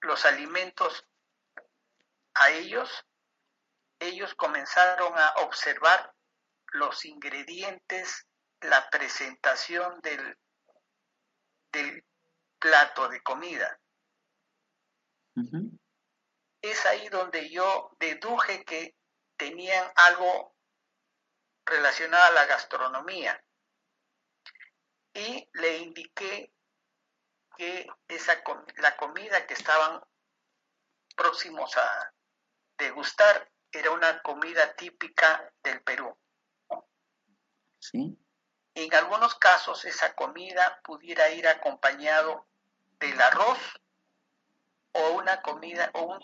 [0.00, 1.06] los alimentos
[2.34, 3.04] a ellos,
[4.00, 6.14] ellos comenzaron a observar
[6.72, 8.26] los ingredientes,
[8.60, 10.36] la presentación del,
[11.74, 12.04] del
[12.58, 13.78] plato de comida.
[16.62, 18.96] Es ahí donde yo deduje que
[19.36, 20.54] tenían algo
[21.66, 23.44] relacionado a la gastronomía
[25.12, 26.52] y le indiqué
[27.56, 30.00] que esa com- la comida que estaban
[31.16, 32.12] próximos a
[32.78, 36.16] degustar era una comida típica del Perú.
[37.78, 38.18] sí,
[38.74, 42.46] En algunos casos esa comida pudiera ir acompañado
[42.98, 43.58] del arroz
[44.92, 46.20] o una comida o un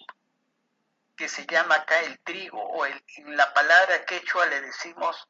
[1.17, 5.29] que se llama acá el trigo o el, en la palabra quechua le decimos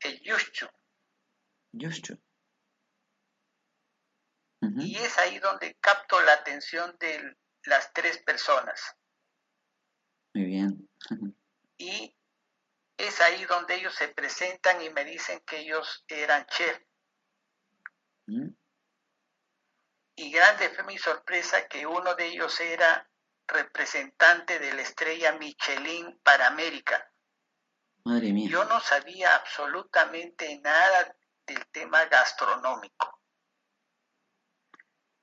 [0.00, 0.68] el yuchu
[4.60, 8.96] y es ahí donde capto la atención de las tres personas.
[10.34, 10.88] Muy bien.
[11.78, 12.14] y
[13.06, 16.78] es ahí donde ellos se presentan y me dicen que ellos eran chef
[18.28, 18.56] ujú,
[20.20, 23.08] y grande fue mi sorpresa que uno de ellos era
[23.46, 27.10] representante de la estrella Michelin para América.
[28.04, 28.50] Madre mía.
[28.50, 33.22] Yo no sabía absolutamente nada del tema gastronómico,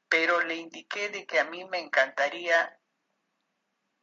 [0.10, 2.77] pero le indiqué de que a mí me encantaría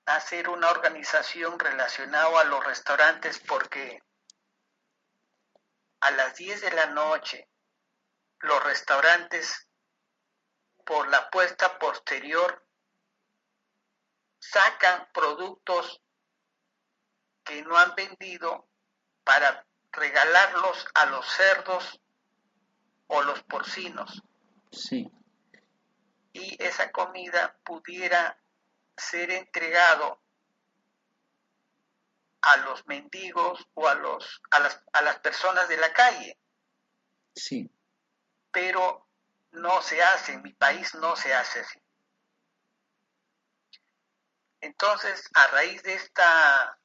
[0.06, 4.02] hacer una organización relacionada a los restaurantes porque
[6.00, 7.48] a las 10 de la noche
[8.40, 9.68] los restaurantes
[10.84, 12.66] por la puesta posterior
[14.38, 16.02] sacan productos
[17.42, 18.68] que no han vendido
[19.24, 22.00] para regalarlos a los cerdos
[23.06, 24.22] o los porcinos.
[24.70, 25.10] Sí,
[26.34, 28.36] y esa comida pudiera
[28.96, 30.20] ser entregado
[32.42, 36.38] a los mendigos o a los a las, a las personas de la calle
[37.34, 37.70] sí.
[38.50, 39.08] pero
[39.52, 41.80] no se hace en mi país no se hace así
[44.60, 46.78] entonces a raíz de esta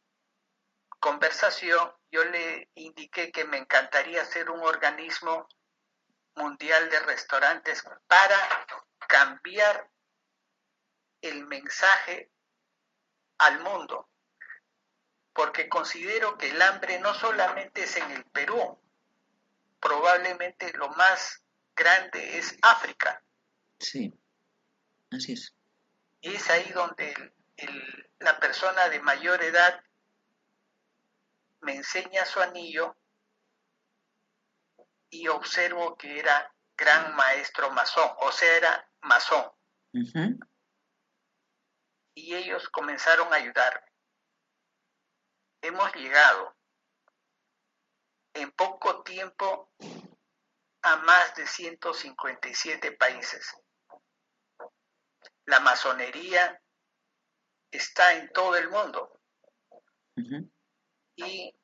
[1.00, 5.48] conversación yo le indiqué que me encantaría ser un organismo
[6.36, 8.38] mundial de restaurantes para
[9.08, 9.90] cambiar
[11.22, 12.30] el mensaje
[13.38, 14.10] al mundo,
[15.34, 18.80] porque considero que el hambre no solamente es en el Perú,
[19.80, 21.42] probablemente lo más
[21.76, 23.24] grande es África.
[23.80, 24.14] Sí,
[25.12, 25.54] así es.
[26.22, 29.82] Y es ahí donde el- el- la persona de mayor edad
[31.62, 32.96] me enseña su anillo
[35.10, 39.50] y observo que era gran maestro masón, o sea, era masón.
[42.20, 43.88] Y ellos comenzaron a ayudarme.
[45.62, 46.54] Hemos llegado
[48.34, 49.72] en poco tiempo
[50.82, 53.56] a más de 157 países.
[55.46, 56.62] La masonería
[57.72, 59.22] está en todo el mundo
[61.16, 61.56] y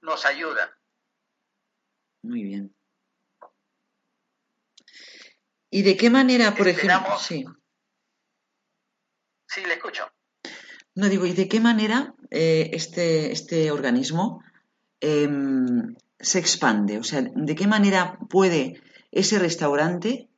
[0.00, 0.78] nos ayuda.
[2.22, 2.74] Muy bien.
[5.68, 7.44] ¿Y de qué manera, por ejemplo, sí,
[9.52, 10.10] Sí, le escucho.
[10.94, 14.42] no digo, ¿y de qué manera eh, este, este organismo
[14.98, 16.96] em, se expande?
[16.96, 18.80] O sea, ¿de qué manera puede
[19.10, 20.30] ese restaurante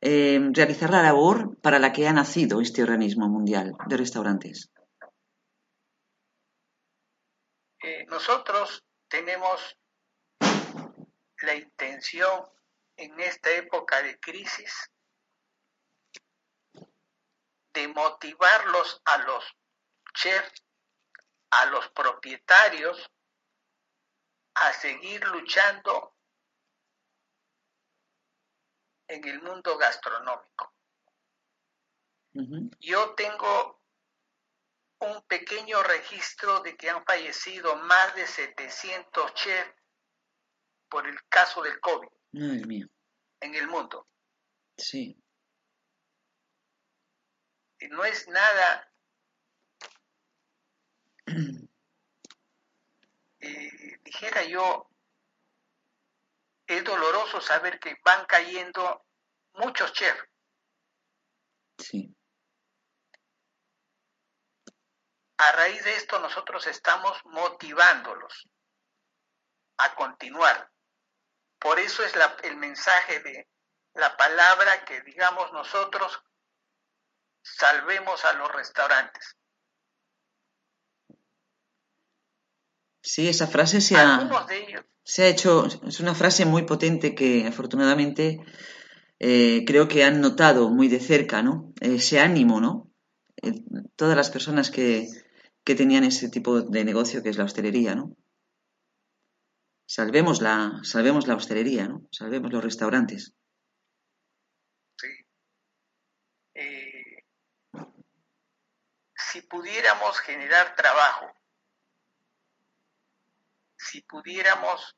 [0.00, 4.70] em, realizar la labor para la que ha nacido este organismo mundial de restaurantes?
[7.82, 9.76] Eh, nosotros tenemos
[11.42, 12.44] la intención
[12.96, 14.92] en esta época de crisis
[17.72, 19.44] de motivarlos a los
[20.14, 20.64] chefs,
[21.50, 23.10] a los propietarios,
[24.54, 26.14] a seguir luchando
[29.08, 30.72] en el mundo gastronómico.
[32.80, 33.80] Yo tengo
[35.00, 39.74] un pequeño registro de que han fallecido más de 700 chefs
[40.88, 42.86] por el caso del COVID mía,
[43.40, 44.06] en el mundo.
[44.76, 45.16] sí.
[47.88, 48.92] No es nada,
[53.40, 54.90] eh, dijera yo,
[56.66, 59.06] es doloroso saber que van cayendo
[59.54, 60.28] muchos chefs.
[61.78, 62.14] Sí,
[65.38, 68.46] A raíz de esto nosotros estamos motivándolos
[69.78, 70.70] a continuar.
[71.58, 73.48] Por eso es la- el mensaje de
[73.94, 76.22] la palabra que digamos nosotros
[77.42, 79.36] salvemos a los restaurantes.
[83.02, 86.62] sí, esa frase se ha, Algunos de ellos, se ha hecho, es una frase muy
[86.62, 88.38] potente que afortunadamente
[89.18, 91.72] eh, creo que han notado muy de cerca, ¿no?
[91.80, 92.90] Ese ánimo, ¿no?
[93.42, 93.62] Eh,
[93.96, 95.08] todas las personas que,
[95.64, 98.16] que tenían ese tipo de negocio que es la hostelería, ¿no?
[99.86, 102.06] Salvemos la, salvemos la hostelería, ¿no?
[102.12, 103.34] Salvemos los restaurantes.
[104.96, 105.08] sí.
[106.54, 107.24] Eh,
[109.30, 111.32] si pudiéramos generar trabajo,
[113.76, 114.96] si pudiéramos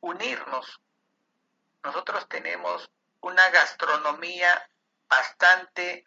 [0.00, 0.80] unirnos,
[1.82, 4.66] nosotros tenemos una gastronomía
[5.08, 6.06] bastante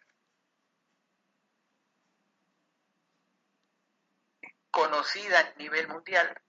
[4.72, 6.42] conocida a nivel mundial.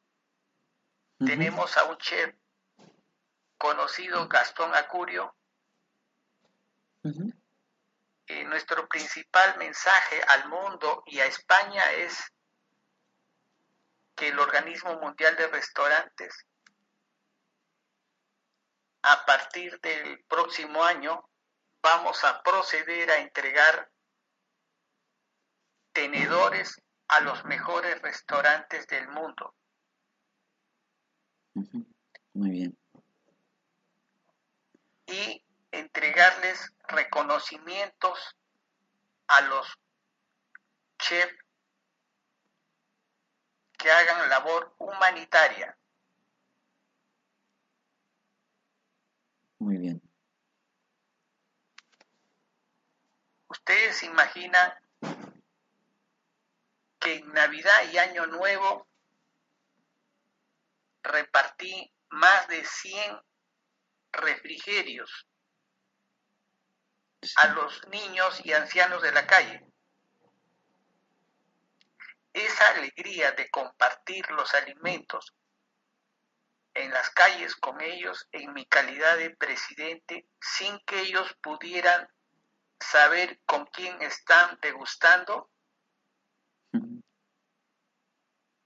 [1.19, 2.36] Tenemos a un chef
[3.57, 5.36] conocido, Gastón Acurio.
[8.30, 12.32] Eh, nuestro principal mensaje al mundo y a España es
[14.15, 16.45] que el Organismo Mundial de Restaurantes
[19.01, 21.27] a partir del próximo año
[21.82, 23.89] vamos a proceder a entregar
[25.91, 29.55] tenedores a los mejores restaurantes del mundo.
[32.34, 32.77] Muy bien.
[35.07, 35.43] y
[35.80, 38.36] entregarles reconocimientos
[39.27, 39.80] a los
[40.97, 41.36] chefs
[43.77, 45.77] que hagan labor humanitaria.
[49.59, 50.01] Muy bien.
[53.47, 54.73] Ustedes se imaginan
[56.99, 58.88] que en Navidad y Año Nuevo
[61.03, 63.21] repartí más de 100
[64.11, 65.28] refrigerios.
[67.36, 69.65] A los niños y ancianos de la calle.
[72.34, 75.34] Esa alegría de compartir los alimentos
[76.74, 82.07] en las calles con ellos en mi calidad de presidente sin que ellos pudieran
[82.80, 85.49] saber con quién están degustando,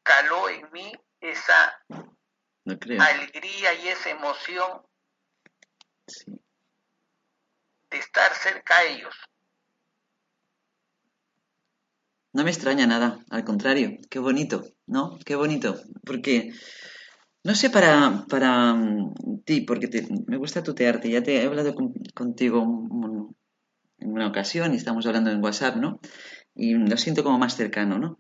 [0.04, 0.92] caló en mí
[1.22, 1.82] esa
[3.00, 4.86] alegría y esa emoción
[6.08, 6.43] Sí.
[7.94, 9.16] De estar cerca a ellos.
[12.36, 15.18] No me extraña nada, al contrario, qué bonito, ¿no?
[15.26, 15.70] Qué bonito,
[16.08, 16.52] porque
[17.48, 19.88] No sé para, para mm, ti, porque
[20.32, 22.60] me gusta tutearte, ya te he hablado con- contigo
[24.00, 26.00] en una ocasión y estamos hablando en WhatsApp, ¿no?
[26.56, 28.18] Y lo siento como más cercano, ¿no?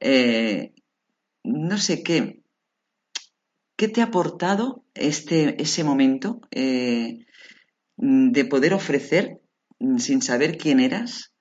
[0.00, 0.74] Eh,
[1.44, 2.42] no sé qué,
[3.76, 7.26] ¿qué te ha aportado este, ese momento eh,
[7.96, 9.40] de poder ofrecer
[9.78, 11.32] mm, sin saber quién eras,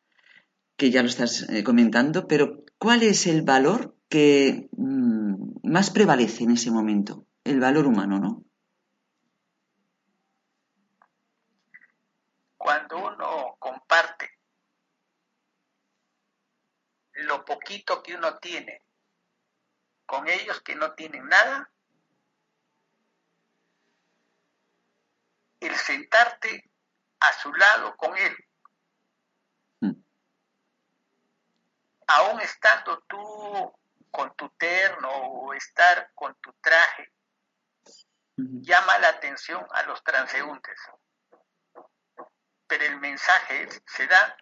[0.78, 6.44] que ya lo estás eh, comentando, pero ¿cuál es el valor que mm, más prevalece
[6.44, 7.26] en ese momento?
[7.44, 8.44] El valor humano, ¿no?
[12.58, 14.32] Cuando uno comparte
[17.14, 18.82] lo poquito que uno tiene
[20.06, 21.72] con ellos que no tienen nada,
[25.60, 26.70] el sentarte
[27.20, 28.36] a su lado con él,
[29.82, 30.04] Mm.
[32.08, 33.74] aún estando tú
[34.12, 37.12] con tu terno o estar con tu traje,
[38.38, 40.80] llama la atención a los transeúntes.
[42.68, 44.38] Pero el mensaje se da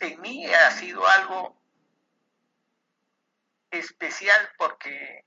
[0.00, 1.63] en mí ha sido algo
[3.78, 5.24] especial porque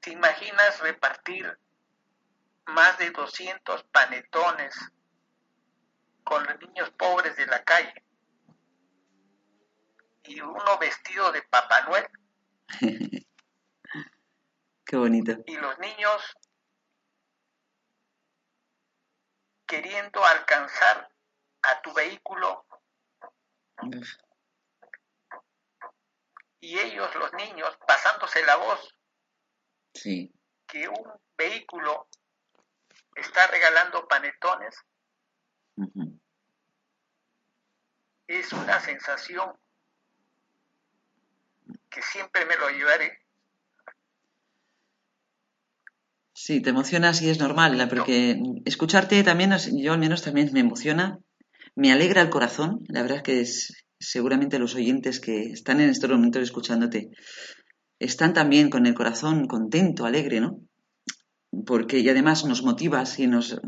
[0.00, 1.58] te imaginas repartir
[2.66, 4.74] más de 200 panetones
[6.24, 8.04] con los niños pobres de la calle
[10.24, 12.06] y uno vestido de Papá Noel
[14.84, 15.36] Qué bonito.
[15.46, 16.36] y los niños
[19.66, 21.10] queriendo alcanzar
[21.62, 22.64] a tu vehículo
[23.82, 24.08] Uf,
[26.60, 28.94] y ellos, los niños, pasándose la voz.
[29.94, 30.32] Sí,
[30.66, 32.08] que un vehículo
[33.16, 34.76] está regalando panetones,
[38.26, 39.52] es una sensación
[41.90, 43.18] que siempre me lo llevaré.
[46.34, 50.60] Sí, te emocionas y es normal, la- porque escucharte también, yo al menos también me
[50.60, 51.18] emociona,
[51.74, 55.90] me alegra el corazón, la verdad es que es, seguramente los oyentes que están en
[55.90, 57.10] estos momentos escuchándote
[57.98, 60.60] están también con el corazón contento, alegre, ¿no?
[61.66, 63.60] Porque y además nos motivas y nos,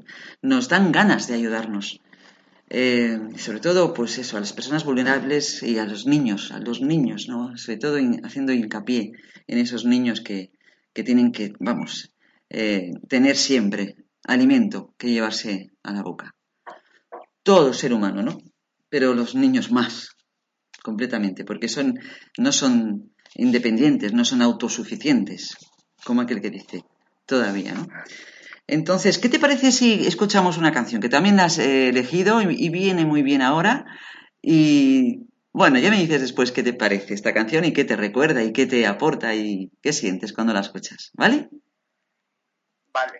[0.43, 2.01] nos dan ganas de ayudarnos.
[2.69, 6.81] Eh, sobre todo, pues eso, a las personas vulnerables y a los niños, a los
[6.81, 7.57] niños, ¿no?
[7.57, 9.13] Sobre todo haciendo hincapié
[9.49, 10.53] en esos niños que,
[10.93, 12.15] que tienen que, vamos,
[12.49, 16.37] eh, tener siempre alimento que llevarse a la boca.
[17.43, 18.39] Todo ser humano, ¿no?
[18.89, 20.17] Pero los niños más,
[20.83, 21.99] completamente, porque son,
[22.39, 25.57] no son independientes, no son autosuficientes,
[26.05, 26.85] como aquel que dice,
[27.27, 27.87] todavía, ¿no?
[28.67, 32.69] Entonces, ¿qué te parece si escuchamos una canción que también has eh, elegido y, y
[32.69, 33.85] viene muy bien ahora?
[34.41, 38.45] Y bueno, ya me dices después qué te parece esta canción y qué te recuerda
[38.45, 41.49] y qué te aporta y qué sientes cuando la escuchas, ¿vale?
[42.93, 43.20] Vale.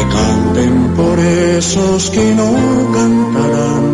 [0.00, 2.50] que canten por esos que no
[2.92, 3.84] cantarán,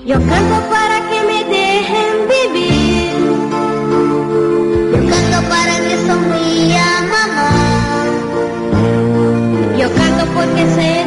[0.05, 3.13] Yo canto para que me dejen vivir.
[4.93, 7.51] Yo canto para que sonría mamá.
[9.77, 11.06] Yo canto porque sé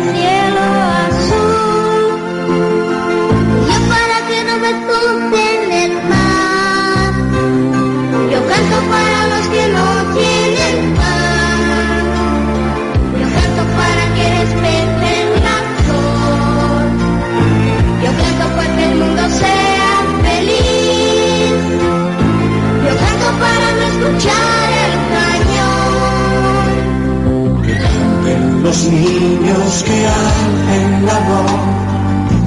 [29.41, 31.53] niños que hacen la voz,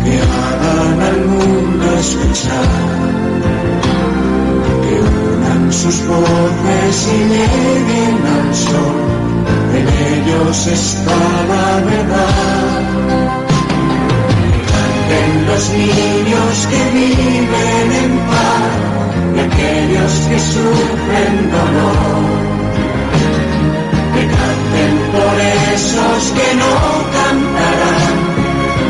[0.03, 2.69] que hagan al mundo escuchar.
[4.83, 8.97] Que unan sus voces y lleguen al sol,
[9.77, 11.17] en ellos está
[11.51, 12.83] la verdad.
[14.71, 18.83] Canten los niños que viven en paz
[20.29, 22.52] que sufren dolor.
[26.35, 26.73] Que no
[27.17, 28.15] cantarán,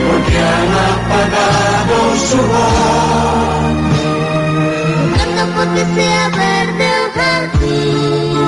[0.07, 1.97] porque han apagado
[2.29, 3.83] su voz.
[5.17, 8.42] Canto porque sea verde el jardín.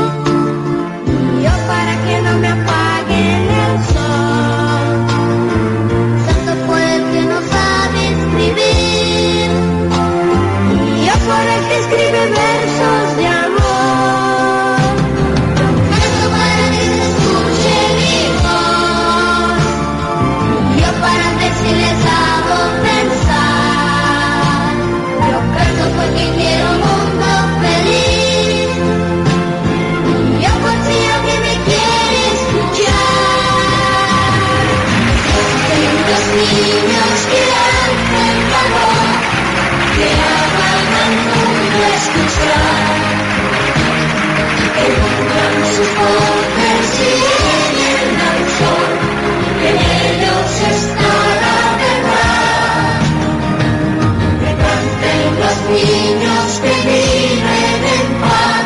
[55.75, 58.65] Niños que viven en paz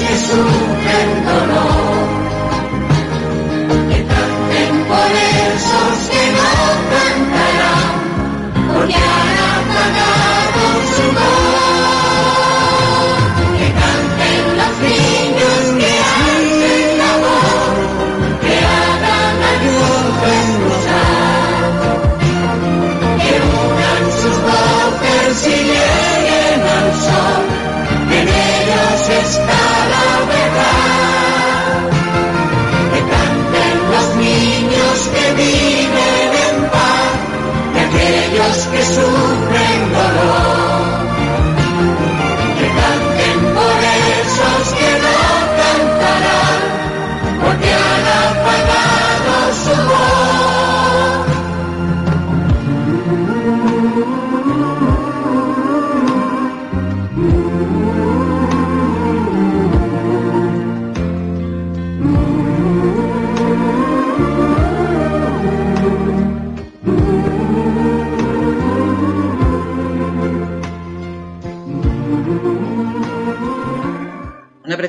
[0.00, 0.85] que sufren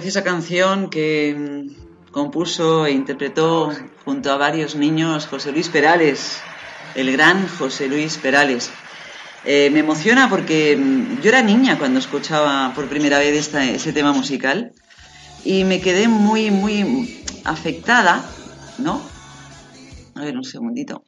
[0.07, 3.51] preciosa canción que mm, compuso e interpretó
[4.05, 6.19] junto a varios niños José Luis Perales,
[6.95, 8.71] el gran José Luis Perales.
[9.43, 13.91] Eh, me emociona porque mm, yo era niña cuando escuchaba por primera vez esta- ese
[13.91, 14.71] tema musical
[15.43, 16.75] y me quedé muy, muy
[17.43, 18.37] afectada,
[18.77, 19.11] ¿no?
[20.15, 21.03] A ver, un segundito.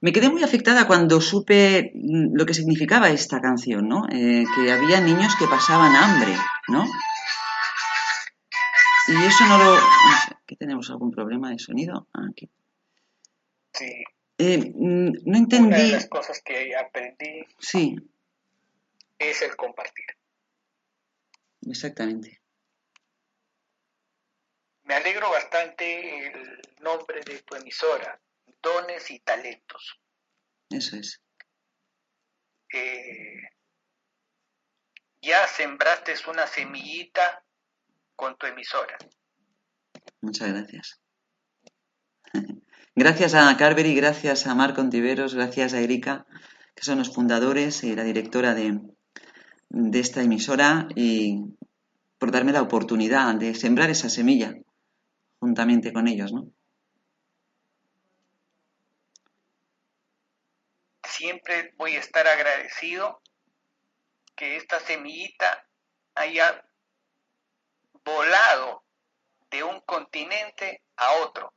[0.00, 4.06] Me quedé muy afectada cuando supe mm, lo que significaba esta canción, ¿no?
[4.12, 7.04] Eh, que había niños que pasaban hambre, ¿no?
[9.08, 9.76] Y eso no lo...
[10.42, 12.08] ¿Aquí tenemos algún problema de sonido?
[12.14, 12.50] Ah, aquí.
[13.72, 14.04] Sí.
[14.38, 15.90] Eh, mm, no Una de entendí...
[15.92, 17.96] las cosas que aprendí Sí,
[19.18, 20.06] es el compartir.
[21.66, 22.40] exactamente.
[24.84, 28.20] Me alegro bastante el nombre de tu emisora,
[28.62, 29.98] Dones y Talentos.
[30.68, 31.22] Eso es.
[32.72, 33.40] Eh,
[35.22, 37.43] ya sembraste una semillita
[38.16, 38.96] con tu emisora.
[40.20, 41.00] Muchas gracias.
[42.96, 46.26] Gracias a Carberry, gracias a Marco Ontiveros, gracias a Erika,
[46.76, 48.78] que son los fundadores y la directora de,
[49.68, 51.40] de esta emisora, y
[52.18, 54.54] por darme la oportunidad de sembrar esa semilla
[55.40, 56.52] juntamente con ellos, ¿no?
[61.02, 63.20] Siempre voy a estar agradecido
[64.36, 65.66] que esta semillita
[66.14, 66.64] haya
[68.04, 68.84] volado
[69.50, 71.52] de un continente a otro.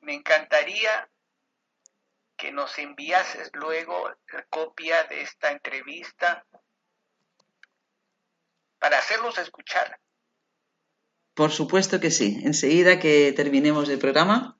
[0.00, 1.08] Me encantaría
[2.36, 6.44] que nos enviases luego la copia de esta entrevista
[8.78, 9.98] para hacerlos escuchar.
[11.32, 12.40] Por supuesto que sí.
[12.42, 14.58] Enseguida que terminemos el programa,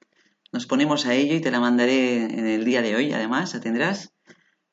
[0.50, 3.60] nos ponemos a ello y te la mandaré en el día de hoy, además, la
[3.60, 4.13] tendrás.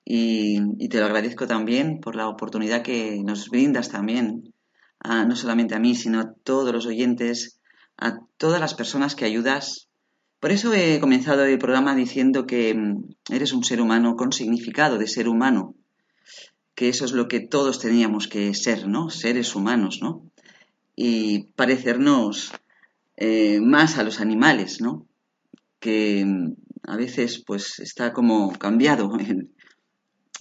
[0.04, 4.54] Y, te lo agradezco también por la oportunidad que nos brindas también,
[5.00, 7.60] a- no solamente a mí, sino a todos los oyentes,
[7.98, 9.88] a todas las personas que ayudas.
[10.40, 14.98] Por eso he comenzado el programa diciendo que mm, eres un ser humano con significado
[14.98, 15.76] de ser humano,
[16.76, 19.10] que eso es lo que todos teníamos que ser, ¿no?
[19.10, 20.24] Seres humanos, ¿no?
[20.96, 22.52] y parecernos
[23.18, 25.08] eh, más a los animales, ¿no?
[25.80, 29.50] Que mm, a veces pues está como cambiado el,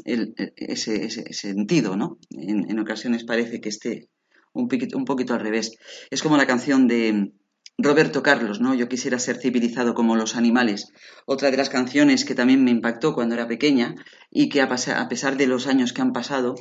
[0.05, 2.19] el- ese, ese sentido, ¿no?
[2.31, 4.09] En, ocasiones parece que esté
[4.53, 4.69] un
[5.05, 5.77] poquito, al revés.
[6.11, 7.33] Es como la canción de
[7.79, 8.75] Roberto Carlos, ¿no?
[8.75, 10.89] Yo quisiera ser civilizado como los animales.
[11.27, 13.95] Otra de las canciones que también me impactó cuando era pequeña
[14.31, 16.55] y que a pesar de los años que han pasado,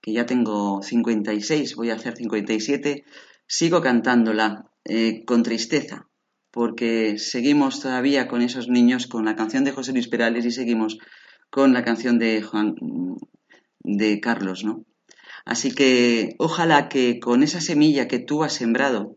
[0.00, 3.04] que ya tengo 56, voy a hacer 57,
[3.46, 6.08] sigo cantándola eh, con tristeza,
[6.50, 10.98] porque seguimos todavía con esos niños, con la canción de José Luis Perales y seguimos
[11.50, 12.74] con la canción de Juan
[13.80, 14.84] de Carlos, ¿no?
[15.44, 19.16] Así que ojalá que con esa semilla que tú has sembrado,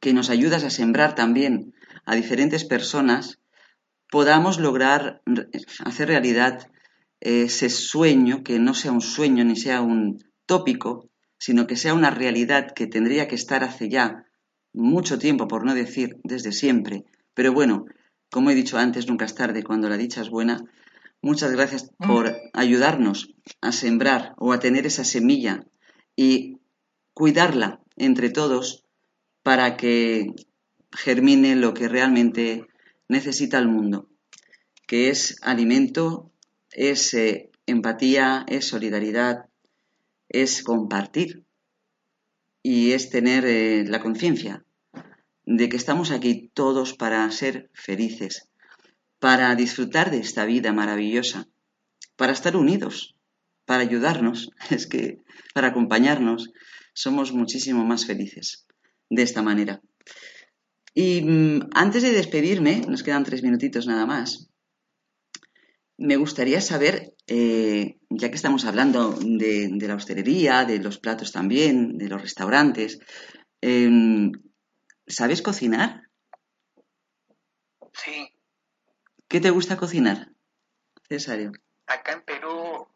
[0.00, 1.74] que nos ayudas a sembrar también
[2.04, 3.40] a diferentes personas,
[4.10, 5.22] podamos lograr
[5.84, 6.68] hacer realidad
[7.20, 11.08] ese sueño, que no sea un sueño ni sea un tópico,
[11.38, 14.26] sino que sea una realidad que tendría que estar hace ya
[14.72, 17.04] mucho tiempo, por no decir desde siempre.
[17.32, 17.86] Pero bueno,
[18.30, 20.58] como he dicho antes, nunca es tarde cuando la dicha es buena.
[21.24, 25.64] Muchas gracias por ayudarnos a sembrar o a tener esa semilla
[26.14, 26.58] y
[27.14, 28.84] cuidarla entre todos
[29.42, 30.34] para que
[30.92, 32.66] germine lo que realmente
[33.08, 34.10] necesita el mundo,
[34.86, 36.30] que es alimento,
[36.70, 39.46] es eh, empatía, es solidaridad,
[40.28, 41.46] es compartir
[42.62, 44.62] y es tener eh, la conciencia
[45.46, 48.50] de que estamos aquí todos para ser felices,
[49.24, 51.48] para disfrutar de esta vida maravillosa,
[52.14, 53.16] para estar unidos,
[53.64, 55.22] para ayudarnos, es que
[55.54, 56.52] para acompañarnos,
[56.92, 58.66] somos muchísimo más felices
[59.08, 59.80] de esta manera.
[60.92, 64.50] Y mm, antes de despedirme, nos quedan tres minutitos nada más,
[65.96, 71.96] me gustaría saber, eh, ya que estamos hablando de, la hostelería, de los platos también,
[71.96, 72.98] de los restaurantes,
[73.62, 74.32] em,
[75.06, 76.02] ¿sabes cocinar?
[77.94, 78.33] Sí,
[79.34, 80.28] ¿Qué te gusta cocinar,
[81.08, 81.50] Cesario?
[81.88, 82.86] acá en Perú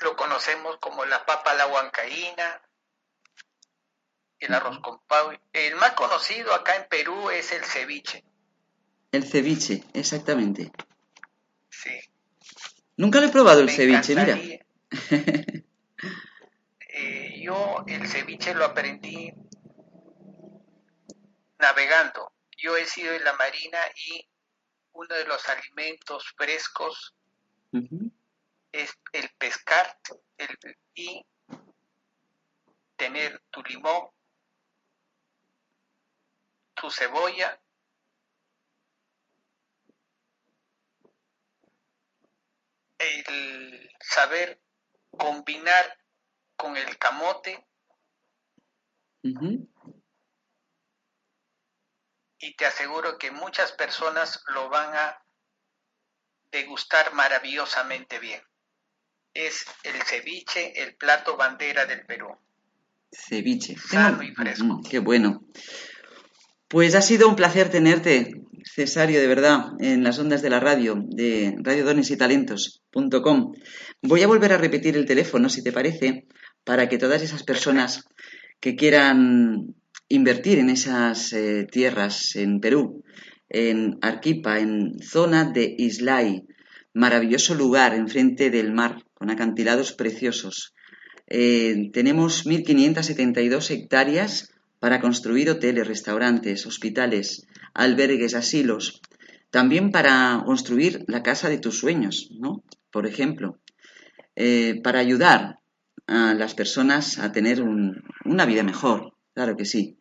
[0.00, 2.60] lo conocemos como la papa a la huancaína,
[4.40, 5.32] el arroz con pavo.
[5.54, 8.22] El más conocido acá en Perú es el ceviche.
[9.10, 10.70] El ceviche, exactamente.
[11.70, 11.98] Sí.
[12.98, 14.38] Nunca lo he probado el ceviche, mira.
[16.94, 19.32] Eh, yo el ceviche lo aprendí
[21.58, 22.34] navegando.
[22.58, 24.28] Yo he sido en la marina y
[24.92, 27.14] uno de los alimentos frescos
[28.72, 29.98] es el pescar
[30.38, 31.24] el- y
[32.96, 34.10] tener tu limón,
[36.74, 37.60] tu cebolla,
[42.98, 44.60] el saber
[45.10, 45.98] combinar
[46.56, 47.66] con el camote.
[52.42, 55.16] Y te aseguro que muchas personas lo van a
[56.50, 58.40] degustar maravillosamente bien.
[59.32, 62.36] Es el ceviche, el plato bandera del Perú.
[63.10, 63.76] Ceviche.
[63.78, 64.64] Sano y fresco.
[64.64, 65.44] Mm, Qué bueno.
[66.66, 68.32] Pues ha sido un placer tenerte,
[68.64, 73.52] Cesario, de verdad, en las ondas de la radio, de radiodonesytalentos.com.
[74.02, 76.26] Voy a volver a repetir el teléfono, si te parece,
[76.64, 78.08] para que todas esas personas
[78.58, 79.76] que quieran
[80.18, 83.02] invertir en esas eh, tierras en Perú,
[83.48, 86.30] en Arquipa, en zona de Islay,
[86.94, 90.74] maravilloso lugar enfrente del mar, con acantilados preciosos.
[91.28, 94.32] Eh, tenemos 1.572 hectáreas
[94.80, 99.00] para construir hoteles, restaurantes, hospitales, albergues, asilos.
[99.50, 102.62] También para construir la casa de tus sueños, ¿no?
[102.90, 103.58] Por ejemplo,
[104.36, 105.56] eh, para ayudar
[106.06, 109.98] a las personas a tener un- una vida mejor, claro que sí.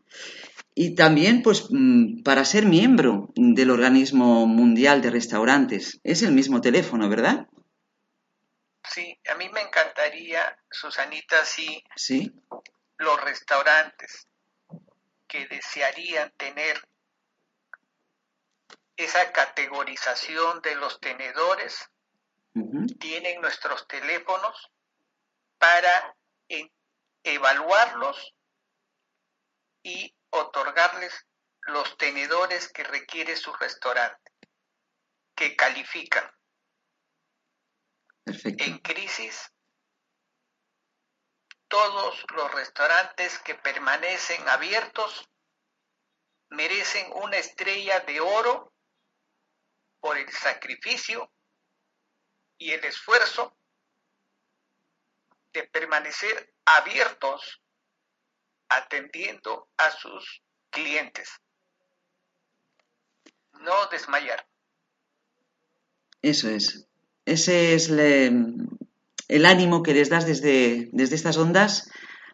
[0.74, 6.00] Y también, pues, mm, para ser miembro del Organismo Mundial de Restaurantes.
[6.04, 7.48] Es el mismo teléfono, ¿verdad?
[8.90, 12.32] Sí, a mí me encantaría, Susanita, si Sí.
[12.98, 14.28] los restaurantes
[15.28, 16.82] que desearían tener
[18.98, 21.90] esa categorización de los tenedores
[23.00, 24.70] tienen nuestros teléfonos
[25.58, 26.16] para
[27.24, 28.34] evaluarlos
[29.84, 31.28] y otorgarles
[31.62, 34.32] los tenedores que requiere su restaurante,
[35.36, 36.30] que califican
[38.24, 38.64] Perfecto.
[38.64, 39.52] en crisis
[41.68, 45.30] todos los restaurantes que permanecen abiertos
[46.50, 48.74] merecen una estrella de oro
[50.02, 51.32] por el sacrificio
[52.58, 53.58] y el esfuerzo
[55.54, 57.61] de permanecer abiertos
[58.78, 61.30] atendiendo a sus clientes.
[63.60, 64.46] No desmayar.
[66.22, 66.88] Eso es.
[67.26, 68.32] ese es le-
[69.28, 71.90] el ánimo que les das desde, desde estas ondas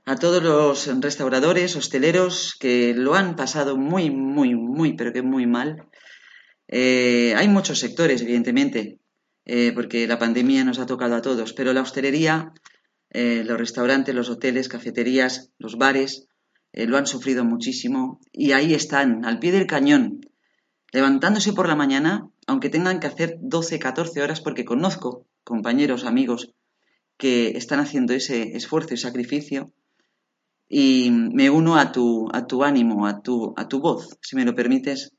[0.06, 5.46] a todos los restauradores, hosteleros que lo han pasado muy, muy, muy, pero que muy
[5.46, 5.70] mal.
[6.70, 9.00] Eh, hay muchos sectores, evidentemente,
[9.46, 12.54] eh, porque la pandemia nos ha tocado a todos, pero la hostelería,
[13.20, 16.28] eh, los restaurantes, los hoteles, cafeterías, los bares,
[16.72, 20.22] eh, lo han sufrido muchísimo y ahí están, al pie del cañón,
[20.91, 26.53] levantándose por la mañana, aunque tengan que hacer 12, 14 horas, porque conozco compañeros, amigos,
[27.18, 29.74] que están haciendo ese esfuerzo y sacrificio
[30.70, 34.45] y me uno a tu, a tu ánimo, a tu, a tu voz, si me
[34.45, 35.11] lo permites,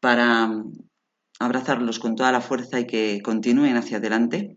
[0.00, 0.78] para mm,
[1.40, 4.56] abrazarlos con toda la fuerza y que continúen hacia adelante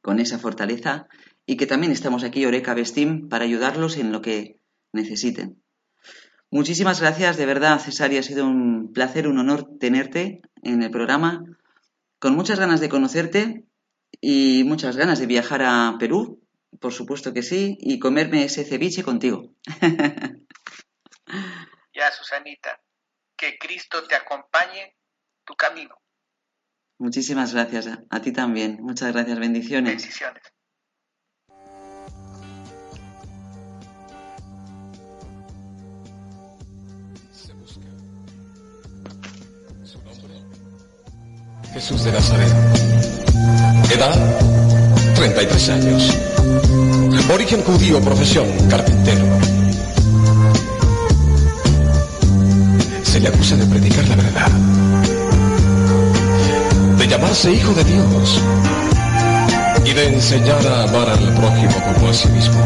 [0.00, 1.06] con esa fortaleza
[1.50, 4.60] y que también estamos aquí, Oreca Bestim, para ayudarlos en lo que
[4.92, 5.60] necesiten.
[6.48, 11.42] Muchísimas gracias, de verdad, Cesaria, ha sido un placer, un honor tenerte en el programa,
[12.20, 13.64] con muchas ganas de conocerte
[14.20, 16.40] y muchas ganas de viajar a Perú,
[16.80, 19.52] por supuesto que sí, y comerme ese ceviche contigo.
[21.92, 22.80] Ya, Susanita,
[23.36, 24.96] que Cristo te acompañe
[25.44, 25.96] tu camino.
[26.98, 28.78] Muchísimas gracias a, a ti también.
[28.80, 29.96] Muchas gracias, bendiciones.
[29.96, 30.42] Bendiciones.
[41.72, 42.52] Jesús de Nazaret.
[43.94, 44.40] Edad,
[45.14, 46.18] 33 años.
[47.32, 49.24] Origen judío, profesión, carpintero.
[53.04, 54.50] Se le acusa de predicar la verdad.
[56.98, 58.40] De llamarse hijo de Dios.
[59.84, 62.60] Y de enseñar a amar al prójimo como a sí mismo.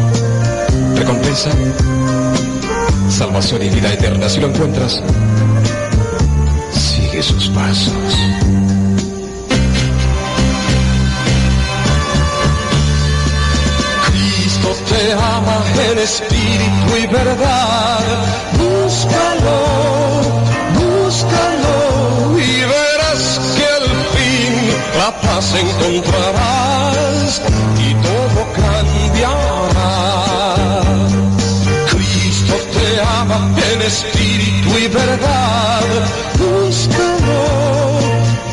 [0.95, 1.51] Recompensa,
[3.09, 4.27] salvación y vida eterna.
[4.27, 5.01] Si lo encuentras,
[6.71, 7.93] sigue sus pasos.
[14.95, 15.57] Te ama
[15.91, 17.99] en espíritu y verdad.
[18.57, 19.59] Búscalo,
[20.79, 21.77] búscalo
[22.39, 23.23] y verás
[23.55, 24.53] que al fin
[24.97, 27.41] la paz encontrarás
[27.77, 29.91] y todo cambiará.
[31.91, 32.87] Cristo te
[33.19, 33.39] ama
[33.73, 35.89] en espíritu y verdad.
[36.39, 37.41] Búscalo,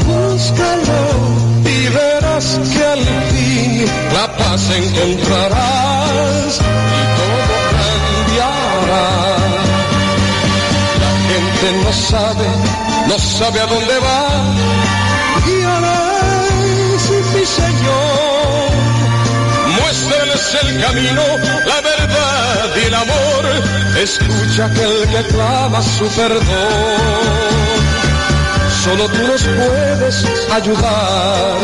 [0.08, 1.02] búscalo
[1.64, 2.81] y verás que
[4.14, 9.06] la paz encontrarás y todo cambiará.
[11.02, 12.48] La gente no sabe,
[13.08, 14.20] no sabe a dónde va.
[15.46, 17.02] Guíales,
[17.34, 18.72] mi Señor.
[19.80, 21.22] Muéstrales el camino,
[21.66, 23.42] la verdad y el amor.
[24.02, 26.42] Escucha aquel que clama su perdón.
[28.84, 31.56] Solo tú nos puedes ayudar,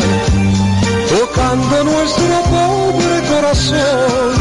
[1.09, 4.33] tocando nuestro pobre corazón,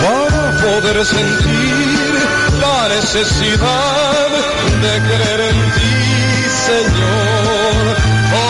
[0.00, 2.12] para poder sentir
[2.60, 4.28] la necesidad
[4.82, 5.96] de creer en ti,
[6.66, 7.96] Señor.
[8.32, 8.46] Oh,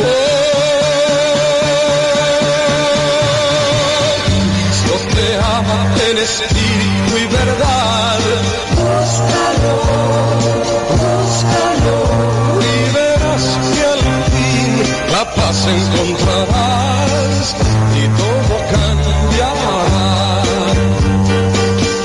[0.00, 0.34] oh,
[4.26, 5.78] Cristo te ama
[6.08, 8.20] en espíritu y verdad.
[8.76, 10.73] Búscalo
[15.34, 17.54] paz encontrarás
[18.00, 20.42] y todo cambiará.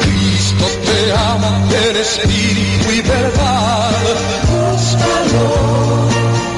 [0.01, 1.51] Cristo te ama
[1.88, 3.91] en espíritu y verdad.
[4.51, 5.47] Búscalo,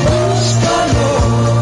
[0.08, 1.12] búscalo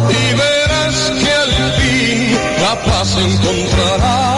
[0.09, 4.28] y verás que al fin la paz encontrarás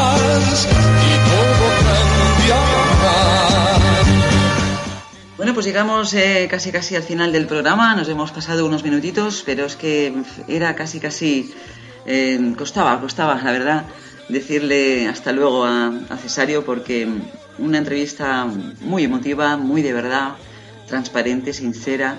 [5.62, 7.94] pues llegamos eh, casi casi al final del programa.
[7.94, 10.12] Nos hemos pasado unos minutitos, pero es que
[10.48, 11.54] era casi casi
[12.08, 13.86] eh, costaba, costaba, la verdad,
[14.28, 17.08] decirle hasta luego a, Cesario porque
[17.60, 18.48] una entrevista
[18.80, 20.32] muy emotiva, muy de verdad,
[20.88, 22.16] transparente, sincera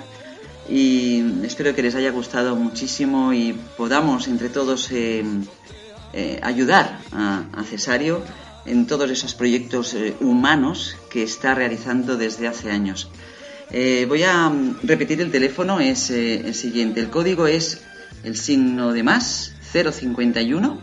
[0.68, 5.24] y espero que les haya gustado muchísimo y podamos entre todos eh,
[6.44, 8.22] ayudar a, Cesario
[8.66, 13.10] en todos esos proyectos humanos que está realizando desde hace años.
[13.74, 17.00] Eh, voy a mm, repetir el teléfono, es eh, el siguiente.
[17.00, 17.80] El código es
[18.22, 20.78] el signo de más 051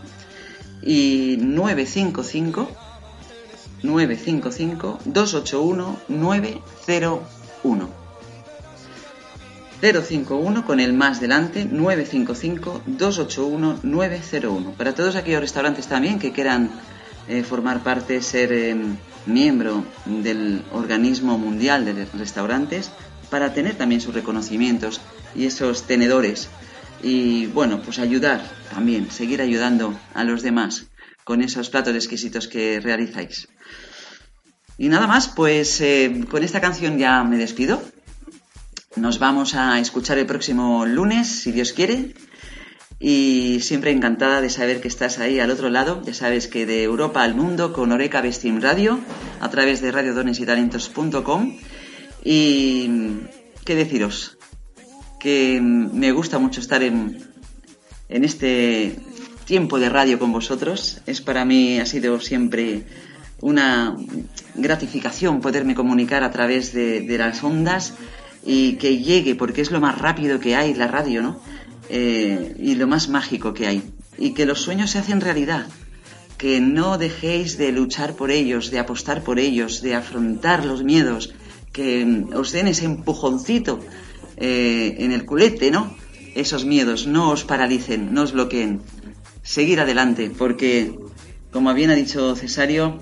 [0.82, 2.68] y 955
[3.84, 8.00] 955 281 901.
[9.80, 14.72] 051 con el más delante 955 281 901.
[14.72, 16.70] Para todos aquellos restaurantes también que quieran
[17.28, 18.76] eh, formar parte, ser eh,
[19.26, 22.90] miembro del organismo mundial de restaurantes,
[23.30, 25.00] para tener también sus reconocimientos
[25.34, 26.48] y esos tenedores
[27.02, 28.42] y bueno, pues ayudar
[28.72, 30.86] también, seguir ayudando a los demás
[31.24, 33.48] con esos platos exquisitos que realizáis.
[34.76, 37.82] Y nada más, pues eh, con esta canción ya me despido.
[38.96, 42.14] Nos vamos a escuchar el próximo lunes, si Dios quiere.
[43.02, 46.02] Y siempre encantada de saber que estás ahí al otro lado.
[46.04, 49.00] Ya sabes que de Europa al mundo con Oreca Vestim Radio,
[49.40, 51.56] a través de radiodonesytalentos.com.
[52.22, 52.90] Y
[53.64, 54.36] qué deciros,
[55.18, 57.18] que me gusta mucho estar en,
[58.10, 58.96] en este
[59.46, 61.00] tiempo de radio con vosotros.
[61.06, 62.84] Es para mí, ha sido siempre
[63.40, 63.96] una
[64.54, 67.94] gratificación poderme comunicar a través de, de las ondas
[68.44, 71.40] y que llegue, porque es lo más rápido que hay, la radio, ¿no?
[71.92, 73.82] Eh, y lo más mágico que hay.
[74.16, 75.66] Y que los sueños se hacen realidad.
[76.38, 81.34] Que no dejéis de luchar por ellos, de apostar por ellos, de afrontar los miedos,
[81.72, 83.80] que os den ese empujoncito
[84.36, 85.94] eh, en el culete, ¿no?
[86.34, 88.80] Esos miedos, no os paralicen, no os bloqueen.
[89.42, 90.94] Seguir adelante, porque,
[91.50, 93.00] como bien ha dicho Cesario,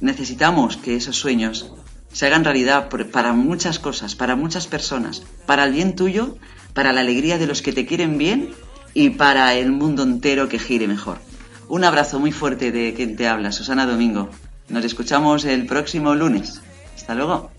[0.00, 1.72] necesitamos que esos sueños
[2.12, 6.36] se hagan realidad para muchas cosas, para muchas personas, para el bien tuyo,
[6.74, 8.50] para la alegría de los que te quieren bien
[8.94, 11.18] y para el mundo entero que gire mejor.
[11.68, 14.28] Un abrazo muy fuerte de quien te habla, Susana Domingo.
[14.68, 16.60] Nos escuchamos el próximo lunes.
[16.96, 17.50] Hasta luego.